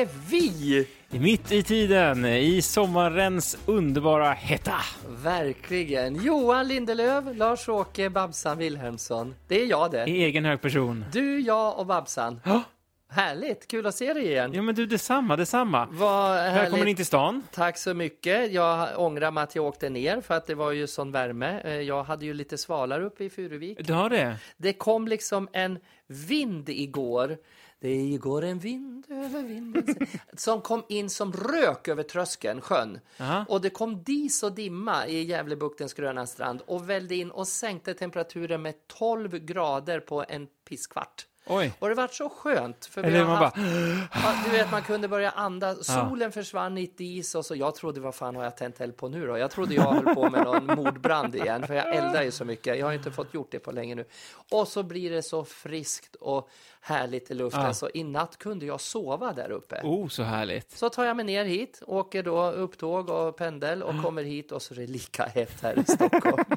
[0.00, 0.88] är vi!
[1.10, 4.74] Mitt i tiden, i sommarens underbara hetta.
[5.08, 6.22] Verkligen.
[6.24, 9.34] Johan Lindelöf, Lars-Åke Babsan Wilhelmsson.
[9.48, 10.04] Det är jag det.
[10.06, 11.04] I egen hög person.
[11.12, 12.40] Du, jag och Babsan.
[12.44, 12.62] Ja,
[13.08, 14.52] Härligt, kul att se dig igen.
[14.54, 15.88] ja men du, detsamma, detsamma.
[15.90, 17.42] Vad Välkommen in till stan.
[17.52, 18.52] Tack så mycket.
[18.52, 21.60] Jag ångrar mig att jag åkte ner för att det var ju sån värme.
[21.64, 23.78] Eh, Jag hade ju lite svalare uppe i Furuvik.
[23.86, 24.36] Du har det?
[24.56, 27.36] Det kom liksom en vind igår.
[27.86, 29.96] Det går en vind över vinden
[30.36, 33.00] som kom in som rök över tröskeln, sjön.
[33.20, 33.44] Aha.
[33.48, 37.94] Och det kom dis och dimma i Gävlebuktens gröna strand och vällde in och sänkte
[37.94, 41.26] temperaturen med 12 grader på en pisskvart.
[41.48, 41.72] Oj.
[41.78, 42.86] Och det var så skönt.
[42.86, 44.44] För vi Eller har man haft, bara...
[44.44, 45.86] du vet, man kunde börja andas.
[45.86, 49.08] Solen försvann i dis och så jag trodde, vad fan har jag tänt eld på
[49.08, 49.38] nu då?
[49.38, 52.78] Jag trodde jag höll på med någon mordbrand igen, för jag eldar ju så mycket.
[52.78, 54.04] Jag har inte fått gjort det på länge nu.
[54.50, 56.48] Och så blir det så friskt och
[56.80, 57.74] härligt i luften, Ja.
[57.74, 59.80] så i natt kunde jag sova där uppe.
[59.84, 60.70] Oh, så härligt.
[60.70, 64.62] Så tar jag mig ner hit, åker då upptåg och pendel och kommer hit och
[64.62, 66.44] så är det lika hett här i Stockholm.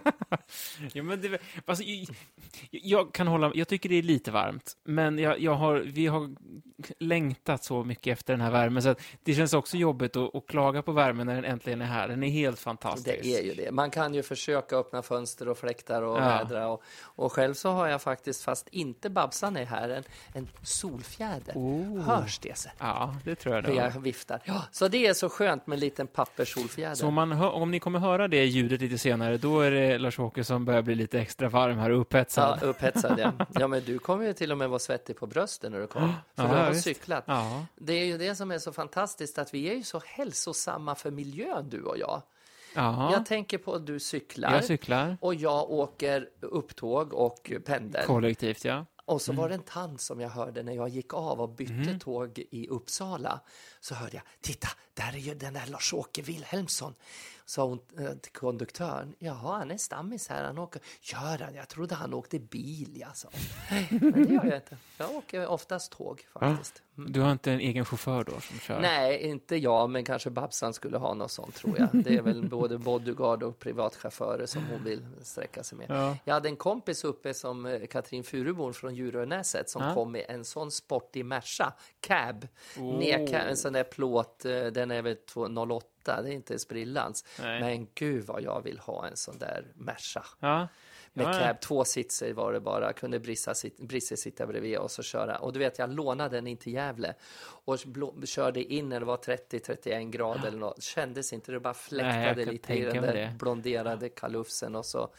[0.93, 2.07] Ja, men det, alltså, jag,
[2.71, 6.30] jag kan hålla Jag tycker det är lite varmt, men jag, jag har, vi har
[6.99, 10.81] längtat så mycket efter den här värmen, så det känns också jobbigt att, att klaga
[10.81, 12.08] på värmen när den äntligen är här.
[12.08, 13.19] Den är helt fantastisk.
[13.23, 13.72] Det är ju det.
[13.72, 16.22] Man kan ju försöka öppna fönster och fläktar och Ja.
[16.22, 16.67] vädra.
[16.67, 21.53] Och, och själv så har jag faktiskt, fast inte Babsan är här, en, en solfjäder.
[21.55, 22.00] Oh.
[22.02, 22.72] Hörs det sen?
[22.80, 23.61] Ja, det tror jag.
[23.61, 24.41] Hur Det jag viftar.
[24.45, 26.95] Ja, så det är så skönt med en liten papperssolfjäder.
[26.95, 30.44] Så om, hör, om ni kommer höra det ljudet lite senare, då är det Lars-Åke
[30.44, 32.59] som börjar bli lite extra varm här och upphetsad.
[32.61, 33.31] Ja, upphetsad ja.
[33.59, 36.02] ja, men du kommer ju till och med vara svettig på brösten när du kom.
[36.36, 36.84] För Ja, du har visst.
[36.84, 37.24] cyklat.
[37.28, 37.66] Ja.
[37.75, 41.12] Det är ju det som är så fantastiskt, att vi är ju så hälsosamma för
[41.12, 42.22] miljön, du och jag.
[42.75, 44.53] Ja, Jag tänker på att du cyklar.
[44.53, 45.18] jag cyklar.
[45.22, 48.06] Och jag åker upptåg och pendel.
[48.06, 48.85] Kollektivt, ja.
[49.06, 52.00] Och så var det en tant som jag hörde när jag gick av och bytte
[52.00, 53.40] tåg i Uppsala.
[53.79, 56.94] Så hörde jag, titta, där är ju den där Lars-Åke Wilhelmsson.
[57.49, 60.81] Sa hon eh, till konduktören, jaha, han är stammis här, han åker.
[61.01, 61.55] Gör han?
[61.55, 63.29] Jag trodde han åkte bil, jag sa.
[63.89, 64.77] Men det gör jag inte.
[64.97, 66.81] Jag åker oftast tåg faktiskt.
[67.07, 68.79] Du har inte en egen chaufför då som kör?
[68.79, 71.89] Nej, inte jag, men kanske Babsan skulle ha något sånt tror jag.
[72.03, 75.85] Det är väl både bodyguard och privatchaufförer som hon vill sträcka sig med.
[75.89, 76.17] Ja.
[76.23, 79.93] Jag hade en kompis uppe som eh, Katrin Furuborn från Djurönäset som Ja.
[79.93, 82.47] kom med en sån sportig Merca, cab,
[82.79, 82.99] Oh.
[82.99, 87.25] Neka, en sån där plåt, eh, den är väl 208, det är inte sprillans.
[87.41, 87.59] Nej.
[87.61, 90.25] Men gud vad jag vill ha en sån där Merca.
[90.39, 90.67] Ja.
[91.14, 91.47] Med Ja, ja.
[91.47, 95.38] cab, två sitser var det bara, kunde Brissa sit, Brisse sitta bredvid och så köra.
[95.38, 97.14] Och du vet, jag lånade den in till Gävle
[97.66, 100.84] och blå, körde in när det var 30-31 grader eller något.
[100.84, 103.36] Kändes inte, det bara Nej, fläktade kan lite i den där det.
[103.40, 105.09] blonderade kalufsen och så.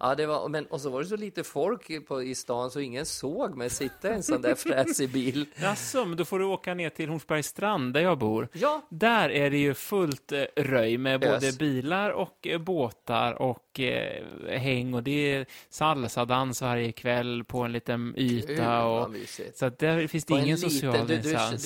[0.00, 2.80] Ja, det var, men, och så var det så lite folk på, i stan så
[2.80, 5.46] ingen såg mig sitta i en sån där fräsig bil.
[5.56, 8.48] Jaså, men då får du åka ner till Hornsbergs strand där jag bor.
[8.52, 11.58] Ja, Där är det ju fullt eh, röj med både Ös.
[11.58, 17.72] bilar och eh, båtar och eh, häng och det är salsadans varje kväll på en
[17.72, 18.84] liten Gud, yta.
[18.84, 19.16] vad Och,
[19.54, 21.22] så att där finns det ingen liten- social du, du,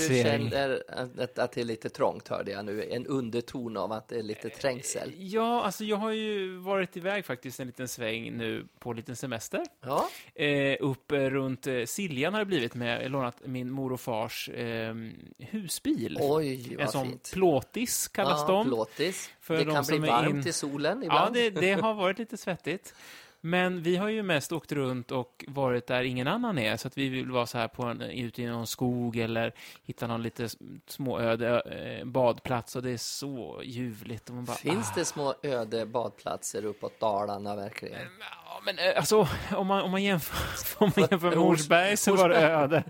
[0.09, 3.93] du känner att, att, att det är lite trångt hörde jag nu, en underton av
[3.93, 5.13] att det är lite trängsel.
[5.19, 9.17] Ja, alltså jag har ju varit iväg faktiskt en liten sväng nu på en liten
[9.17, 9.63] semester.
[9.81, 13.93] Ja, Eh, upp eh, runt eh, Siljan har det blivit med, har lånat min mor
[13.93, 14.95] och fars eh,
[15.39, 16.19] husbil.
[16.21, 17.31] oj en sån fint.
[17.33, 18.67] plåtis kallas ja, de.
[18.67, 19.31] Plåtis.
[19.41, 21.35] För det de kan bli varmt in- i solen Ja, ibland.
[21.35, 22.95] det, det har varit lite svettigt.
[23.45, 26.99] Men vi har ju mest åkt runt och varit där ingen annan är, så att
[26.99, 29.55] vi vill vara så här på en, ute i någon skog eller
[29.85, 30.49] hitta någon lite
[30.87, 34.29] småöde eh, badplats och det är så ljuvligt.
[34.29, 34.95] Och man bara, Finns ah.
[34.95, 38.01] det små öde badplatser uppåt Dalarna verkligen?
[38.65, 40.37] Men eh, alltså, om man, om man jämför,
[40.85, 42.85] om man jämför med Horsberg så var det öde.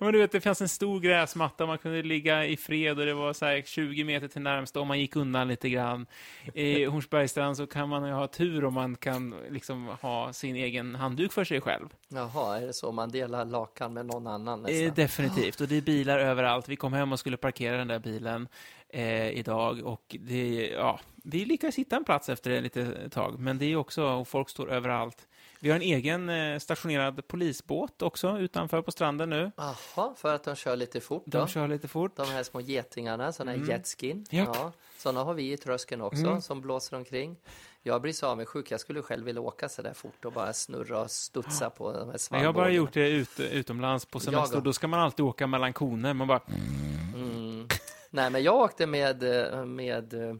[0.00, 3.06] Men du vet, det fanns en stor gräsmatta och man kunde ligga i fred och
[3.06, 6.06] det var så här 20 meter till närmsta om man gick undan lite grann.
[6.54, 10.94] I Hornsbergstrand så kan man ju ha tur om man kan liksom ha sin egen
[10.94, 11.88] handduk för sig själv.
[12.08, 14.86] Jaha, är det så man delar lakan med någon annan nästan?
[14.86, 16.68] Eh, definitivt, och det är bilar överallt.
[16.68, 18.48] Vi kom hem och skulle parkera den där bilen
[18.88, 23.58] eh, idag och det, ja, vi lyckades hitta en plats efter ett litet tag, men
[23.58, 25.26] det är också, och folk står överallt.
[25.60, 29.50] Vi har en egen eh, stationerad polisbåt också utanför på stranden nu.
[29.56, 31.38] Jaha, för att de kör lite fort då?
[31.38, 32.16] De kör lite fort.
[32.16, 34.26] De här små getingarna, sådana här jetskin.
[34.30, 34.48] Japp.
[34.54, 36.40] Ja, sådana har vi i tröskeln också, Mm.
[36.42, 37.36] som blåser omkring.
[37.82, 41.00] Jag blir så avundsjuk, jag skulle själv vilja åka så där fort och bara snurra
[41.02, 44.56] och studsa på de här Men jag har bara gjort det ut, utomlands på semester.
[44.56, 46.14] Jag- Då ska man alltid åka mellan koner.
[46.14, 46.40] Man bara,
[47.14, 47.68] Mm.
[48.10, 49.22] Nej, men jag åkte med,
[49.52, 50.34] eh, med eh,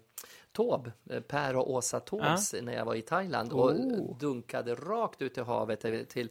[0.59, 4.19] Taube, eh, Per och Åsa Taubes när jag var i Thailand och Oh.
[4.19, 6.29] dunkade rakt ut i havet eh, till,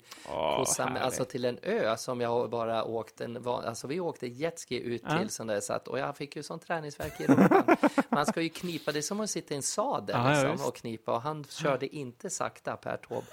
[0.68, 1.04] Sam- härligt.
[1.04, 5.02] alltså till en ö som jag bara åkte en, van- alltså vi åkte jetski ut
[5.10, 5.18] Ja.
[5.20, 7.76] till som det satt och jag fick ju sån träningsvärk i rumpan.
[8.10, 10.68] Man ska ju knipa, det är som att sitta i en sadel Ja, ja, liksom,
[10.68, 13.28] och knipa och han körde inte sakta Per Taube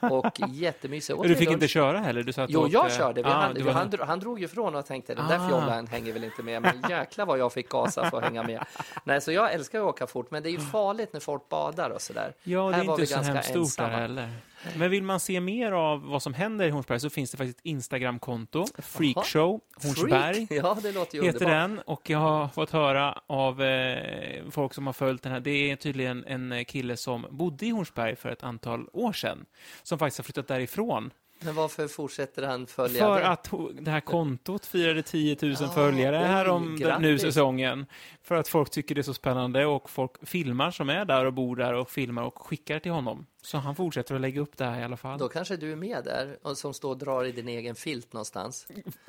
[0.16, 1.22] och jättemysigt.
[1.22, 2.22] Du fick inte köra heller?
[2.22, 2.72] Du sa att du Jo, åkte...
[2.72, 3.22] jag körde.
[3.22, 5.48] Vi, Ah, han, var- han, dro- han drog ju ifrån och tänkte den där Ah.
[5.48, 6.62] fjollan hänger väl inte med.
[6.62, 8.64] Men jäklar vad jag fick gasa för att hänga med.
[9.04, 11.90] Nej, så jag älskar att åka fort, men det är ju farligt när folk badar
[11.90, 12.34] och sådär.
[12.42, 14.30] Ja, det Här är inte så ganska hemskt stort där heller.
[14.76, 17.58] Men vill man se mer av vad som händer i Hornsberg så finns det faktiskt
[17.58, 20.46] ett Instagramkonto, Freakshow Hornsberg.
[20.46, 20.64] Freak?
[20.64, 21.68] Ja, det låter ju Heter underbart.
[21.68, 25.40] den och jag har fått höra av eh, folk som har följt den här.
[25.40, 29.46] Det är tydligen en kille som bodde i Hornsberg för ett antal år sedan.
[29.82, 31.10] Som faktiskt har flyttat därifrån.
[31.40, 33.28] Men varför fortsätter han följa För det?
[33.28, 33.50] att
[33.80, 37.86] det här kontot firade 10 000 Ja, följare här om nu säsongen.
[38.22, 41.32] För att folk tycker det är så spännande och folk filmar som är där och
[41.32, 43.26] bor där och filmar och skickar till honom.
[43.46, 45.18] Så han fortsätter att lägga upp det här i alla fall.
[45.18, 48.12] Då kanske du är med där och som står och drar i din egen filt
[48.12, 48.66] någonstans.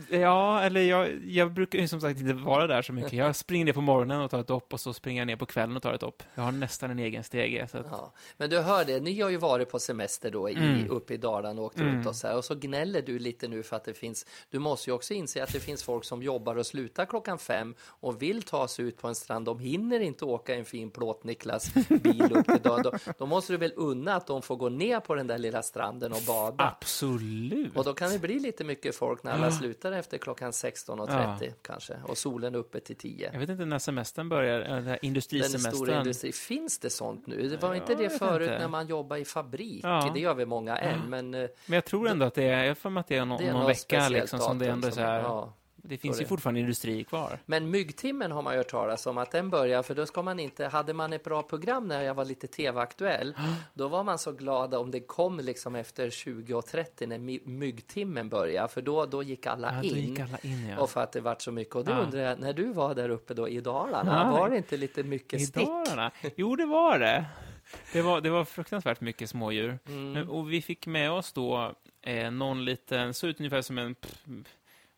[0.09, 3.13] Ja, eller jag, jag brukar ju som sagt inte vara där så mycket.
[3.13, 5.45] Jag springer ner på morgonen och tar ett dopp och så springer jag ner på
[5.45, 6.23] kvällen och tar ett dopp.
[6.35, 7.63] Jag har nästan en egen stege.
[7.63, 8.13] Att, Ja.
[8.37, 10.89] Men du hör det, ni har ju varit på semester då i, Mm.
[10.91, 11.95] uppe i Dalarna och åkt Mm.
[11.95, 12.37] runt och så här.
[12.37, 15.43] Och så gnäller du lite nu för att det finns, du måste ju också inse
[15.43, 18.97] att det finns folk som jobbar och slutar klockan fem och vill ta sig ut
[18.97, 19.45] på en strand.
[19.45, 22.83] De hinner inte åka en fin plåt-Niklas bil upp till dagen.
[22.83, 25.61] Då, då måste du väl unna att de får gå ner på den där lilla
[25.63, 26.63] stranden och bada.
[26.81, 27.77] Absolut.
[27.77, 29.51] Och då kan det bli lite mycket folk när alla Ja.
[29.51, 31.97] slutar efter klockan 16.30 kanske.
[32.07, 33.29] Och solen är uppe till 10.
[33.33, 35.71] Jag vet inte när semestern börjar, den här Den industrisemestern.
[35.73, 37.47] stora industri, finns det sånt nu?
[37.49, 38.59] Det var inte det förut inte.
[38.59, 39.79] när man jobbar i fabrik?
[39.83, 40.11] Ja.
[40.13, 42.77] Det gör väl många än, men eh, Men jag tror ändå att det är, jag
[42.77, 44.91] för mig att det är någon, det är någon vecka liksom som det ändå är
[44.91, 45.49] så här.
[45.89, 47.39] Det finns ju fortfarande industri kvar.
[47.45, 50.39] Men myggtimmen har man ju hört talas om att den börjar, för då ska man
[50.39, 53.33] inte, hade man ett bra program när jag var lite tv-aktuell,
[53.73, 58.67] då var man så glad om det kom liksom efter 20.30 när my- myggtimmen började,
[58.67, 60.09] för då, då gick alla Ja, då in.
[60.09, 60.77] gick alla in, ja.
[60.77, 61.75] Och för att det vart så mycket.
[61.75, 61.97] Och det Ja.
[61.97, 64.37] undrar jag, när du var där uppe då i Dalarna, Ja.
[64.39, 65.65] var det inte lite mycket I stick?
[65.67, 66.11] Dalarna?
[66.35, 67.25] Jo, det var det.
[67.93, 69.79] Det var, det var fruktansvärt mycket smådjur.
[69.87, 70.29] Mm.
[70.29, 74.23] Och vi fick med oss då eh, någon liten, såg ut ungefär som en, pff,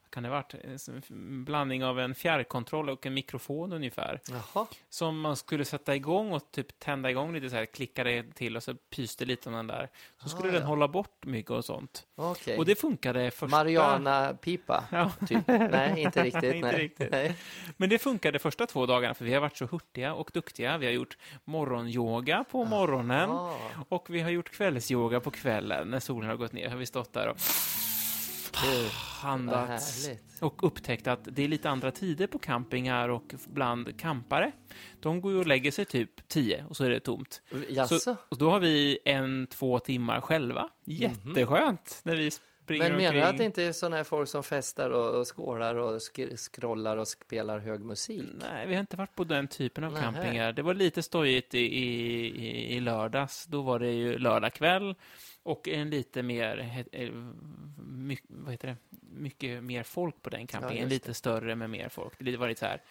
[0.10, 0.54] kan det ha varit?
[0.54, 4.20] Eh, En blandning av en fjärrkontroll och en mikrofon ungefär.
[4.30, 8.36] Jaha, Som man skulle sätta igång och typ tända igång lite så här, klicka det
[8.36, 9.90] till och så pyste lite om den där.
[10.24, 10.68] Så skulle Ah, den ja.
[10.68, 12.08] hålla bort mygg och sånt.
[12.16, 12.58] okej.
[12.58, 13.58] Och det funkade första...
[13.58, 15.12] Mariana-pipa, Ja.
[15.28, 15.48] typ?
[15.48, 16.44] Nej, inte riktigt.
[16.56, 16.78] Inte nej.
[16.82, 17.12] riktigt.
[17.12, 17.36] Nej.
[17.78, 20.78] Men det funkade första två dagarna för vi har varit så hurtiga och duktiga.
[20.78, 23.56] Vi har gjort morgonyoga på morgonen Ah.
[23.90, 26.70] och vi har gjort kvällsyoga på kvällen när solen har gått ner.
[26.70, 27.38] Har vi stått där och
[28.56, 30.42] Härligt.
[30.42, 34.52] och upptäckt att det är lite andra tider på campingar och bland campare.
[35.00, 37.42] De går ju och lägger sig typ tio och så är det tomt.
[37.70, 38.00] Jaså?
[38.00, 40.70] Så, och då har vi en, två timmar själva.
[40.86, 44.44] Jätteskönt när vi springer Men menar du att det inte är sådana här folk som
[44.44, 48.24] festar och, och skålar och sk- scrollar och spelar hög musik?
[48.52, 50.04] Nej, vi har inte varit på den typen av Nähä.
[50.04, 50.54] campingar.
[50.54, 53.46] Det var lite stojigt i, i, i- i lördags.
[53.46, 54.96] Då var det ju lördag kväll
[55.44, 57.12] och en lite mer, eh,
[57.78, 60.78] my, vad heter det, mycket mer folk på den campingen.
[60.78, 62.14] just lite större med mer folk.
[62.20, 62.82] Det var lite så här,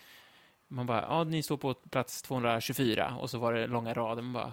[0.69, 4.23] man bara, ja, ni står på plats 224 och så var det långa rader.
[4.23, 4.52] Man bara,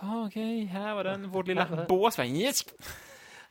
[0.00, 2.18] ja, okej, här var den, vårt lilla bås.
[2.18, 2.64] Yes!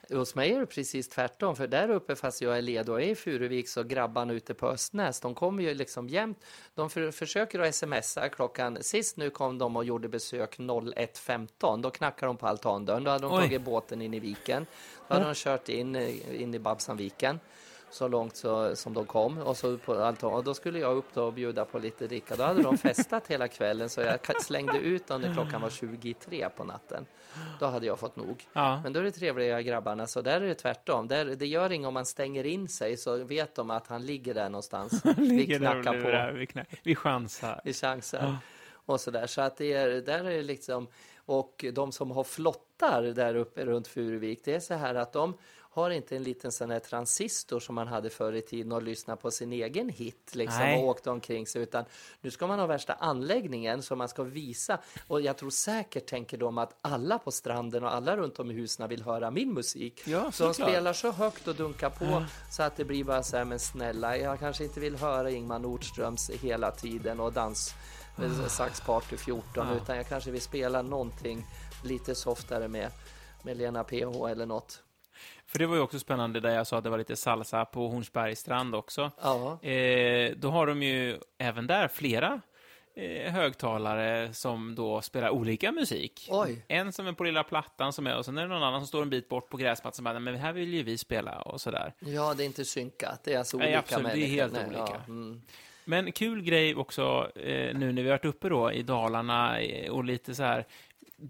[0.09, 3.05] Hos mig är det precis tvärtom, för där uppe fast jag är led och är
[3.05, 6.45] i Furuvik så grabbarna ute på Östnäs, de kommer ju liksom jämt,
[6.75, 11.89] de för, försöker att smsa klockan, sist nu kom de och gjorde besök 01.15, då
[11.91, 13.41] knackar de på altandörren, då hade de Oj.
[13.41, 14.65] tagit båten in i viken,
[15.07, 17.39] då hade de kört in, eh, in i Babsanviken
[17.95, 21.05] så långt så, som de kom och så på altan, och då skulle jag upp
[21.13, 24.77] då och bjuda på lite dricka, då hade de festat hela kvällen så jag slängde
[24.77, 27.05] ut dem när klockan var 23 på natten.
[27.59, 28.47] Då hade jag fått nog.
[28.53, 28.81] Ja.
[28.83, 31.07] Men då är det trevliga grabbarna, så där är det tvärtom.
[31.07, 34.33] Där, det gör inget om man stänger in sig så vet de att han ligger
[34.33, 35.05] där någonstans.
[35.17, 37.61] Vi Ligger där och knackar lurar, på, Vi, knack, vi chansar.
[37.63, 38.19] vi chansar.
[38.21, 38.37] Ja.
[38.85, 39.27] Och så där.
[39.27, 40.87] Så att det är, där är det liksom,
[41.25, 45.37] och de som har flottar där uppe runt Furuvik, det är så här att de
[45.75, 49.15] har inte en liten sån här transistor som man hade förr i tiden och lyssna
[49.15, 50.83] på sin egen hit liksom Nej.
[50.83, 51.85] och åkte omkring sig utan
[52.21, 56.37] nu ska man ha värsta anläggningen som man ska visa och jag tror säkert tänker
[56.37, 60.01] de att alla på stranden och alla runt om i husen vill höra min musik.
[60.07, 63.37] Ja, så de spelar så högt och dunkar på så att det blir bara så
[63.37, 67.73] här, men snälla, jag kanske inte vill höra Ingmar Nordströms hela tiden och dans
[68.15, 69.75] med Sax Party 14 Ja.
[69.75, 71.45] utan jag kanske vill spela någonting
[71.83, 72.91] lite softare med,
[73.43, 74.81] med Lena PH eller något.
[75.55, 77.87] För det var ju också spännande där jag sa att det var lite salsa på
[77.87, 79.11] Hornsbergs strand också.
[79.21, 82.41] Ja, Eh, då har de ju även där flera
[82.95, 86.27] eh, högtalare som då spelar olika musik.
[86.31, 86.65] Oj.
[86.67, 88.87] En som är på lilla plattan som är och sen är det någon annan som
[88.87, 91.61] står en bit bort på gräsmattan som bara, men här vill ju vi spela och
[91.61, 91.93] sådär.
[91.99, 93.23] Ja, det är inte synkat.
[93.23, 94.35] Det är alltså Nej, olika absolut, det är människor.
[94.35, 94.81] helt Nej, olika.
[94.81, 95.41] Ja, mm.
[95.85, 99.91] Men kul grej också eh, nu när vi har varit uppe då i Dalarna eh,
[99.91, 100.65] och lite så här,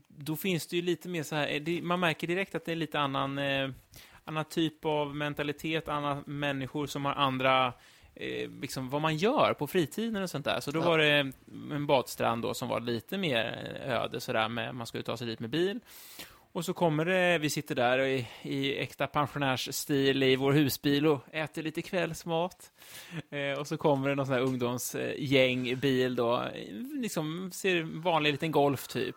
[0.07, 2.71] då finns det ju lite mer så här, eh, det, man märker direkt att det
[2.71, 3.69] är lite annan, eh,
[4.25, 7.73] annan typ av mentalitet, andra människor som har andra
[8.17, 10.59] Eh, liksom vad man gör på fritiden och sånt där.
[10.59, 10.83] Så då Ja.
[10.85, 11.31] var det
[11.71, 13.43] en badstrand då som var lite mer
[13.85, 15.79] öde sådär, med, man skulle ta sig dit med bil.
[16.55, 21.19] Och så kommer det, vi sitter där i, i äkta pensionärsstil i vår husbil och
[21.31, 22.71] äter lite kvällsmat.
[23.29, 26.43] Eh, och så kommer det någon sån här ungdomsgäng bil då,
[27.01, 29.15] liksom ser vanlig liten Golf typ.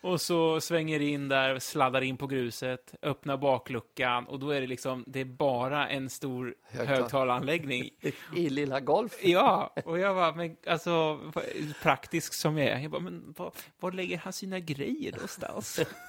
[0.00, 4.66] Och så svänger in där, sladdar in på gruset, öppnar bakluckan och då är det
[4.66, 7.90] liksom, det är bara en stor Högtal- högtalaranläggning.
[8.36, 9.12] I lilla golf.
[9.22, 11.20] Ja, och jag var men alltså,
[11.82, 15.80] praktisk som jag är, jag bara, men var, var lägger han sina grejer någonstans?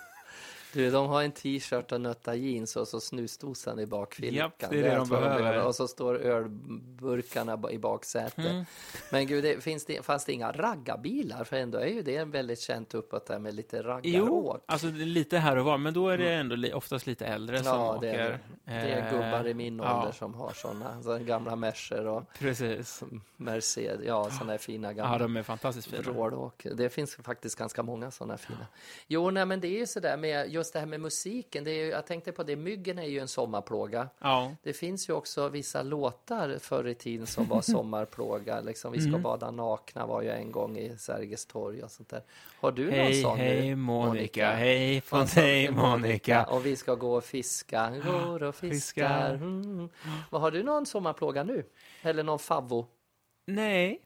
[0.74, 4.36] Du, de har en t-shirt och nötta jeans och så snusdosan i bakfickan.
[4.36, 5.66] Japp, det är det de tror jag behöver.
[5.66, 8.46] Och så står ölburkarna i baksätet.
[8.46, 8.66] Mm.
[9.12, 11.44] Men gud, det, finns det, fanns det inga raggarbilar?
[11.44, 14.64] För ändå är ju det väldigt känt uppåt där med lite Jo, raggaråk.
[14.66, 17.26] alltså det är lite här och var, men då är det ändå li- oftast lite
[17.26, 17.86] äldre som Mm.
[17.86, 18.20] Ja, det åker.
[18.20, 20.00] är, det är Eh, gubbar i min ja.
[20.00, 21.04] ålder som har sådana.
[21.04, 23.04] Så gamla Mercer och Precis.
[23.38, 24.02] Mercedes.
[24.06, 25.14] Ja, sådana här fina gamla.
[25.14, 26.02] Ja, de är fantastiskt fina.
[26.02, 26.66] Vrålåk.
[26.76, 28.68] Det finns faktiskt ganska många sådana fina.
[29.08, 31.64] Jo, nej, men det är ju sådär med just det här med musiken.
[31.64, 34.10] Det är ju, jag tänkte på det, myggen är ju en sommarplåga.
[34.20, 38.62] Ja, Det finns ju också vissa låtar förr i tiden som var sommarplåga.
[38.62, 39.22] Liksom, Vi ska Mm.
[39.22, 42.24] bada nakna var ju en gång i Sergels torg och sånt där.
[42.60, 43.76] Har du någon hej, sån hej nu?
[43.76, 46.44] Monica, hej från dig Monica.
[46.46, 47.94] Och vi ska gå och fiska.
[48.06, 49.34] Går och fiskar.
[49.34, 49.90] Mm.
[50.32, 51.66] Har du någon sommarplåga nu?
[52.02, 52.86] Eller någon favvo?
[53.48, 54.02] Nej,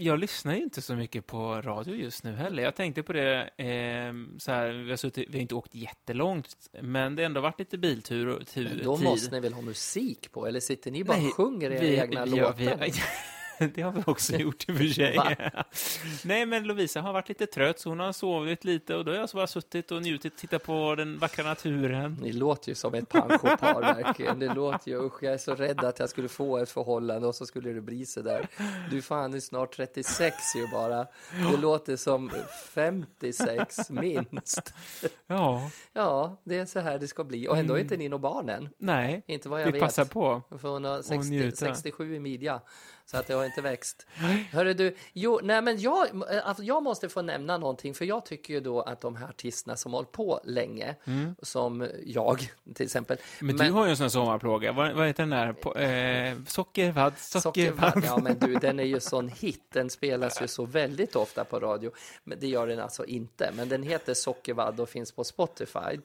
[0.00, 2.62] jag lyssnar ju inte så mycket på radio just nu heller.
[2.62, 6.56] Jag tänkte på det, eh, så här, vi, har suttit, vi har inte åkt jättelångt,
[6.82, 10.32] men det har ändå varit lite biltur och tu, Då måste ni väl ha musik
[10.32, 10.46] på?
[10.46, 12.54] Eller sitter ni bara Nej, och sjunger era vi- egna ja, låtar?
[12.56, 12.92] vi-
[13.74, 15.16] det har vi också gjort i och för sig.
[15.16, 15.36] Va?
[16.24, 19.18] Nej, men Lovisa har varit lite trött, så hon har sovit lite och då har
[19.18, 22.18] jag så bara suttit och njutit, tittat på den vackra naturen.
[22.22, 24.38] Ni låter ju som ett pensionpar verkligen.
[24.38, 27.34] Det låter ju, usch, jag är så rädd att jag skulle få ett förhållande och
[27.34, 28.46] så skulle det bli så där.
[28.90, 31.06] Du fan är snart 36 ju bara.
[31.52, 32.30] Det låter som
[32.74, 34.74] 56 minst.
[35.26, 37.48] Ja, Ja, det är så här det ska bli.
[37.48, 37.84] Och ändå är Mm.
[37.86, 38.68] inte ni några barn än.
[38.78, 39.80] nej, Inte vad jag vi vet.
[39.80, 40.42] passar på.
[40.58, 41.56] För hon har 60, njuta.
[41.56, 42.60] 67 i midja.
[43.10, 44.06] Så att det har inte växt.
[44.52, 46.08] Hörru du, jo, nej men jag,
[46.44, 47.94] alltså jag måste få nämna någonting.
[47.94, 50.94] För jag tycker ju då att de här artisterna som hållit på länge,
[51.42, 53.16] som jag till exempel.
[53.40, 54.72] Men, du har ju en sån sommarplåga.
[54.72, 55.52] Vad, vad heter den där?
[55.52, 58.02] På, eh, sockervadd, sockervadd.
[58.06, 59.64] Ja, men du, den är ju sån hit.
[59.72, 61.90] Den spelas ju så väldigt ofta på radio.
[62.24, 63.52] Men det gör den alltså inte.
[63.56, 66.00] Men den heter Sockervadd och finns på Spotify.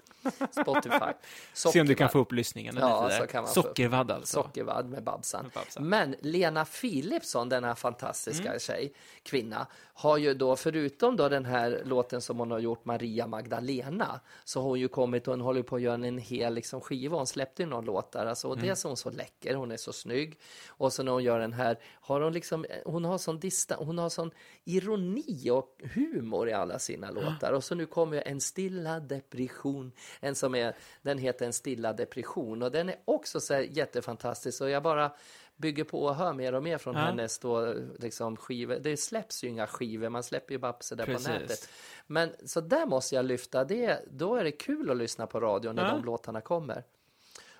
[0.52, 1.12] Spotify.
[1.54, 3.54] Se om du kan få upp lyssningen Ja, så kan man.
[3.54, 4.44] Sockervadd alltså.
[4.44, 5.44] Sockervadd med Babsan.
[5.44, 5.90] Med Babsan.
[5.90, 6.66] Men Lena
[7.02, 8.60] Philipsson, denna fantastiska Mm.
[8.60, 13.28] tjej, kvinna, har ju då förutom då den här låten som hon har gjort, Maria
[13.28, 16.82] Magdalena, så har hon ju kommit och hon håller på att göra en hel liksom,
[16.82, 17.18] skiva.
[17.18, 18.26] Hon släppte ju någon låt där.
[18.26, 18.68] Alltså, och Mm.
[18.68, 20.40] dels är hon så läcker, hon är så snygg.
[20.68, 23.98] Och så när hon gör den här, har hon liksom, hon har sån distan, hon
[23.98, 24.32] har sån
[24.64, 27.52] ironi och humor i alla sina låtar.
[27.54, 31.94] Och så nu kommer ju En stilla depression, en som är, den heter En stilla
[31.94, 35.12] depression och den är också så jättefantastisk och jag bara
[35.56, 37.02] bygger på och hör mer och mer från Ja.
[37.02, 38.76] hennes då, liksom skivor.
[38.76, 41.28] Det släpps ju inga skivor, man släpper ju Babse där Precis.
[41.28, 41.70] på nätet.
[42.08, 45.72] Men så där måste jag lyfta det, då är det kul att lyssna på radio
[45.74, 45.92] när Ja.
[45.92, 46.84] de låtarna kommer.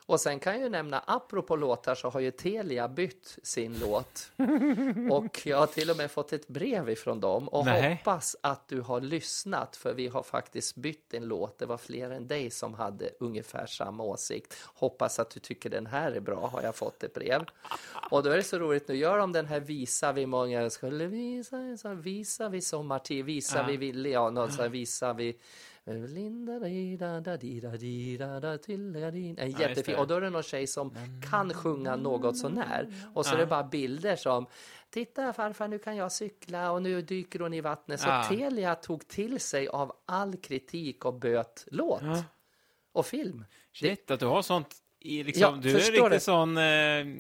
[0.08, 4.32] Och sen kan jag ju nämna, apropå låtar så har ju Telia bytt sin låt.
[5.12, 7.96] Och jag har till och med fått ett brev ifrån dem och Nej.
[7.96, 11.60] hoppas att du har lyssnat för vi har faktiskt bytt en låt.
[11.60, 14.58] Det var fler än dig som hade ungefär samma åsikt.
[14.66, 17.46] Hoppas att du tycker den här är bra, har jag fått ett brev.
[18.12, 21.08] Och då är det så roligt, nu gör de den här Visa vi många skulle
[21.08, 23.66] visa, visa vi sommartid, visa Ja.
[23.68, 25.38] vi ville, ja, något så här, visa vi
[25.88, 29.00] Linda di da da di da di da da till da.
[29.08, 29.96] En jättefin.
[29.96, 30.02] det.
[30.02, 30.96] Och då är det någon tjej som
[31.30, 32.94] kan sjunga något sånär.
[33.14, 34.46] Och så är det bara bilder som
[34.90, 38.00] Titta farfar, nu kan jag cykla och nu dyker hon i vattnet.
[38.00, 38.24] Så Ja.
[38.30, 42.24] Telia tog till sig av all kritik och böt låt Ja.
[42.92, 43.46] och film.
[43.74, 44.76] Shit, att du har sånt
[45.06, 46.20] i liksom, Ja, du är riktigt du?
[46.20, 46.64] sån eh,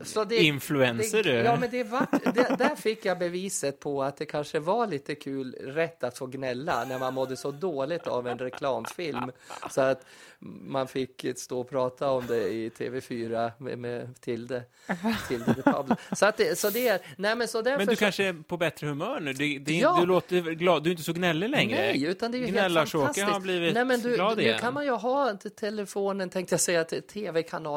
[0.03, 1.37] Så det- influencer det, du.
[1.37, 5.15] Ja, men det var, det, där fick jag beviset på att det kanske var lite
[5.15, 9.31] kul, rätt att få gnälla när man mådde så dåligt av en reklamfilm.
[9.71, 10.05] Så att
[10.61, 14.63] man fick stå och prata om det i TV4 med, med Tilde.
[15.27, 15.55] Tilde.
[16.15, 18.57] Så, att det, så det är, nej men så därför Men du kanske är på
[18.57, 19.33] bättre humör nu?
[19.33, 19.97] Det, det, Ja.
[19.99, 21.77] Du låter glad, du är inte så gnällig längre.
[21.77, 23.27] Nej, utan det är ju helt fantastiskt.
[23.27, 24.59] har blivit Nej, men du, glad nu igen.
[24.59, 27.01] kan man ju ha telefonen, tänkte jag säga, till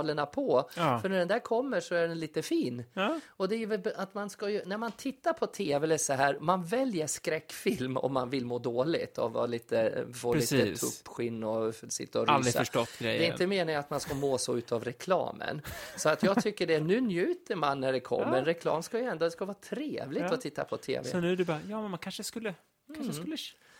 [0.03, 0.69] tv-kanalerna på.
[0.77, 0.99] Ja.
[1.01, 2.85] För när den där kommer så är den lite fin.
[2.95, 3.21] Ja.
[3.29, 5.99] Och det är ju väl att man ska ju, när man tittar på tv eller
[5.99, 10.57] så här, man väljer skräckfilm om man vill må dåligt och vara lite, få lite
[10.59, 10.81] Precis.
[11.03, 12.59] tuppskinn och sitta och Aldrig rysa.
[12.59, 13.33] förstått Det är grejen.
[13.33, 15.63] inte meningen att man ska må så utav reklamen.
[15.97, 18.39] Så att jag tycker det, nu njuter man när det kommer.
[18.39, 18.47] Ja.
[18.47, 20.35] Reklam ska ju ändå, det ska vara trevligt Ja.
[20.35, 21.05] att titta på tv.
[21.09, 22.55] Så nu är du bara, ja men man kanske skulle,
[22.95, 23.37] kanske skulle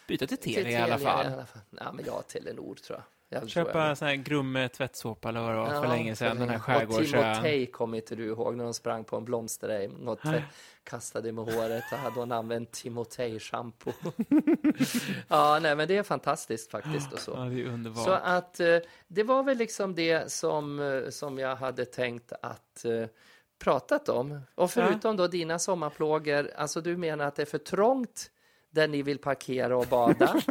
[0.09, 1.27] byta till Till tv i alla fall.
[1.27, 1.63] I alla fall.
[1.71, 3.05] Ja, men jag Telenor tror jag.
[3.47, 6.57] Köpa sån här Grumme tvättsåpa eller vad det var för Ja, länge sedan, den här
[6.57, 7.35] Och skärgårdsön.
[7.35, 10.45] Timotej kommer inte du ihåg när de sprang på en blomsterej, något Nej.
[10.85, 13.93] kastade med håret, då hade hon använt Timotej-shampoo.
[15.29, 17.31] ja, nej, men det är fantastiskt faktiskt och så.
[17.31, 18.05] Ja, det är underbart.
[18.05, 18.77] Så att eh,
[19.09, 23.07] det var väl liksom det som, eh, som jag hade tänkt att eh,
[23.59, 24.41] pratat om.
[24.55, 28.31] Och förutom då dina sommarplågor, alltså du menar att det är för trångt
[28.71, 30.43] där ni vill parkera och bada.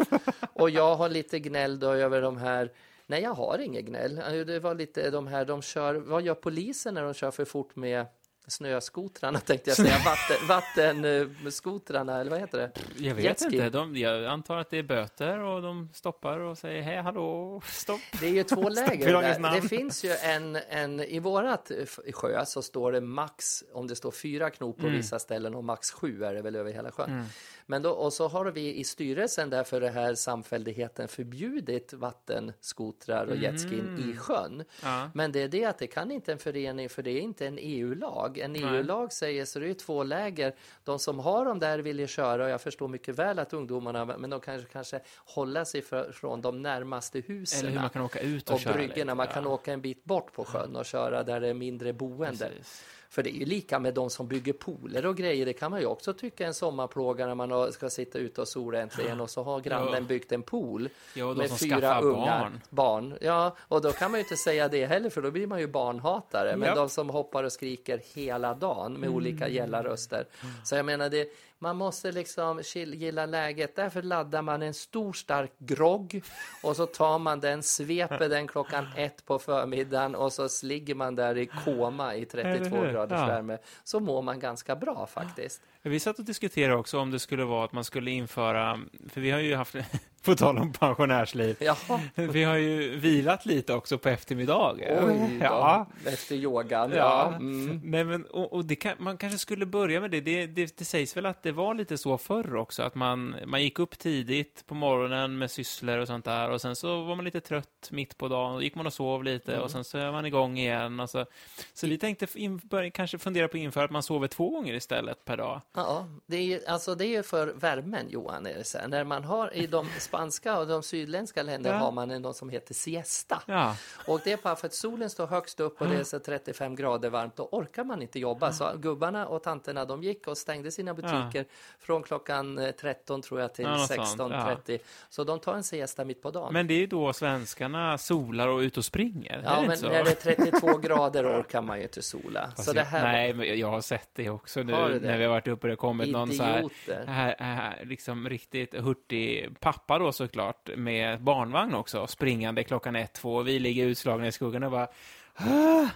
[0.53, 2.71] och jag har lite gnäll då över de här
[3.09, 4.17] Nej, jag har inget gnäll.
[4.17, 7.45] Eh, Det var lite de här, de kör, vad gör polisen när de kör för
[7.45, 8.05] fort med
[8.47, 12.71] snöskotrarna tänkte jag säga, vatten, vattenskotrarna eller vad heter det?
[12.97, 13.45] jag vet jetski.
[13.55, 17.61] inte, de, jag antar att det är böter och de stoppar och säger hej, hallå,
[17.65, 17.99] stopp.
[18.19, 19.61] Det är ju två läger.
[19.61, 21.71] Det finns ju en, en, i vårat
[22.13, 24.97] sjö så står det max, om det står fyra knop på Mm.
[24.97, 27.25] vissa ställen och max sju är det väl över hela sjön.
[27.69, 33.25] Men då, och så har vi i styrelsen där för det här samfälligheten förbjudit vattenskotrar
[33.25, 34.53] och jetskin i sjön.
[34.53, 34.65] Mm.
[34.83, 35.11] Ja.
[35.13, 37.57] Men det är det att det kan inte en förening för det är inte en
[37.61, 38.37] EU-lag.
[38.37, 40.55] En EU-lag säger så det är två läger.
[40.83, 44.05] De som har dem där vill ju köra och jag förstår mycket väl att ungdomarna,
[44.05, 47.59] men de kanske, kanske hålla sig för, från de närmaste husen.
[47.59, 49.49] Eller hur man kan åka ut och, och köra bryggorna, lite, man kan ja.
[49.49, 52.49] åka en bit bort på sjön och köra där det är mindre boende.
[52.49, 52.83] Precis.
[53.09, 55.45] För det är ju lika med de som bygger pooler och grejer.
[55.45, 58.47] Det kan man ju också tycka är en sommarplåga när man ska sitta ute och
[58.47, 60.01] sola äntligen och så har grannen Ja.
[60.01, 62.39] byggt en pool Ja, med fyra ungar.
[62.39, 62.61] barn.
[62.69, 63.17] barn.
[63.21, 65.67] Ja, och då kan man ju inte säga det heller för då blir man ju
[65.67, 66.55] barnhatare.
[66.57, 66.75] Men Japp.
[66.75, 69.55] de som hoppar och skriker hela dagen med olika Mm.
[69.55, 70.25] gällarröster.
[70.63, 71.27] Så jag menar, det,
[71.59, 73.75] man måste liksom gilla läget.
[73.75, 76.21] Därför laddar man en stor stark grogg
[76.63, 81.15] och så tar man den, sveper den klockan ett på förmiddagen och så ligger man
[81.15, 82.91] där i koma i 32 Eller hur?
[82.91, 83.25] graders Ja.
[83.27, 83.57] värme.
[83.83, 85.61] Så mår man ganska bra faktiskt.
[85.81, 89.31] Vi satt och diskuterade också om det skulle vara att man skulle införa, för vi
[89.31, 89.75] har ju haft,
[90.23, 95.07] på tal om pensionärsliv, Jaha, vi har ju vilat lite också på eftermiddagen.
[95.09, 95.39] oj.
[95.41, 95.85] Ja.
[96.05, 96.91] Efter yogan.
[96.91, 96.97] Ja.
[96.97, 97.81] Ja, Mm.
[97.83, 100.21] Nej, men, och, och kan, man kanske skulle börja med det.
[100.21, 100.77] Det, det.
[100.77, 103.99] det sägs väl att det var lite så förr också, att man, man gick upp
[103.99, 107.89] tidigt på morgonen med sysslor och sånt där och sen så var man lite trött
[107.91, 109.63] mitt på dagen och gick man och sov lite Mm.
[109.63, 110.99] och sen så är man igång igen.
[110.99, 111.25] Och så
[111.73, 114.73] så vi tänkte in, börja, kanske fundera på att införa att man sover två gånger
[114.73, 115.61] istället per dag.
[115.75, 118.45] Ja, det är ju alltså det är ju för värmen Johan.
[118.45, 118.87] Är det så här.
[118.87, 121.81] När man har i de spanska och de sydländska länderna Ja.
[121.81, 123.41] har man en- något som heter siesta.
[123.45, 123.75] Ja,
[124.07, 126.75] Och det är bara för att solen står högst upp och det är så 35
[126.75, 128.51] grader varmt, då orkar man inte jobba.
[128.51, 131.45] Så gubbarna och tanterna de gick och stängde sina butiker
[131.79, 134.79] från klockan eh, 13 tror jag till Ja, något sånt, 16.30.
[135.09, 136.53] Så de tar en siesta mitt på dagen.
[136.53, 139.41] men det är ju då svenskarna solar och ute och springer.
[139.45, 142.51] ja, men när det är 32 grader orkar man ju inte sola.
[142.55, 144.99] Fast så det här nej, men jag har sett det också nu det?
[145.07, 147.05] när vi har varit uppe och det kommit någon så här, idioter.
[147.07, 153.35] här, här, liksom riktigt hurtig pappa då såklart med barnvagn också, springande klockan ett, två,
[153.35, 154.87] och vi ligger utslagna i skuggan och bara
[155.35, 155.87] "Ah!"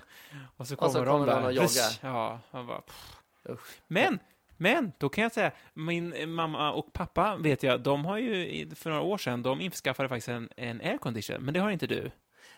[0.57, 1.35] och så kommer, så de kommer där.
[1.35, 1.91] någon och joggar.
[2.01, 2.81] Ja, man bara.
[3.87, 4.19] Men,
[4.57, 8.89] men, då kan jag säga, min mamma och pappa vet jag, de har ju för
[8.89, 12.11] några år sedan, de införskaffade faktiskt en, en aircondition, men det har inte du.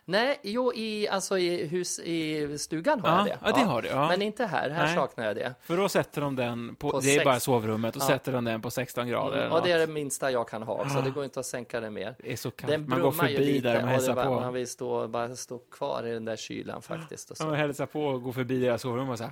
[0.06, 3.38] Nej, jo, i, alltså i, hus, i stugan har jag Ja, det.
[3.44, 3.88] ja, det har du.
[3.88, 4.08] Ja.
[4.08, 4.96] Men inte här, här Nej.
[4.96, 5.54] saknar jag det.
[5.62, 8.08] För då sätter de den på, På det är sex- bara sovrummet, och Ja.
[8.08, 9.38] sätter de den på 16 grader.
[9.38, 11.02] eller och det är det minsta jag kan ha, så Ah.
[11.02, 12.16] det går inte att sänka det mer.
[12.20, 12.72] Det är så kallt.
[12.72, 14.39] Den Man går förbi lite där och hälsar bara, på.
[14.39, 17.32] man vill stå, bara stå kvar i den där kylan faktiskt.
[17.32, 17.46] Och så.
[17.46, 19.32] man hälsar på och går förbi deras sovrum och så här...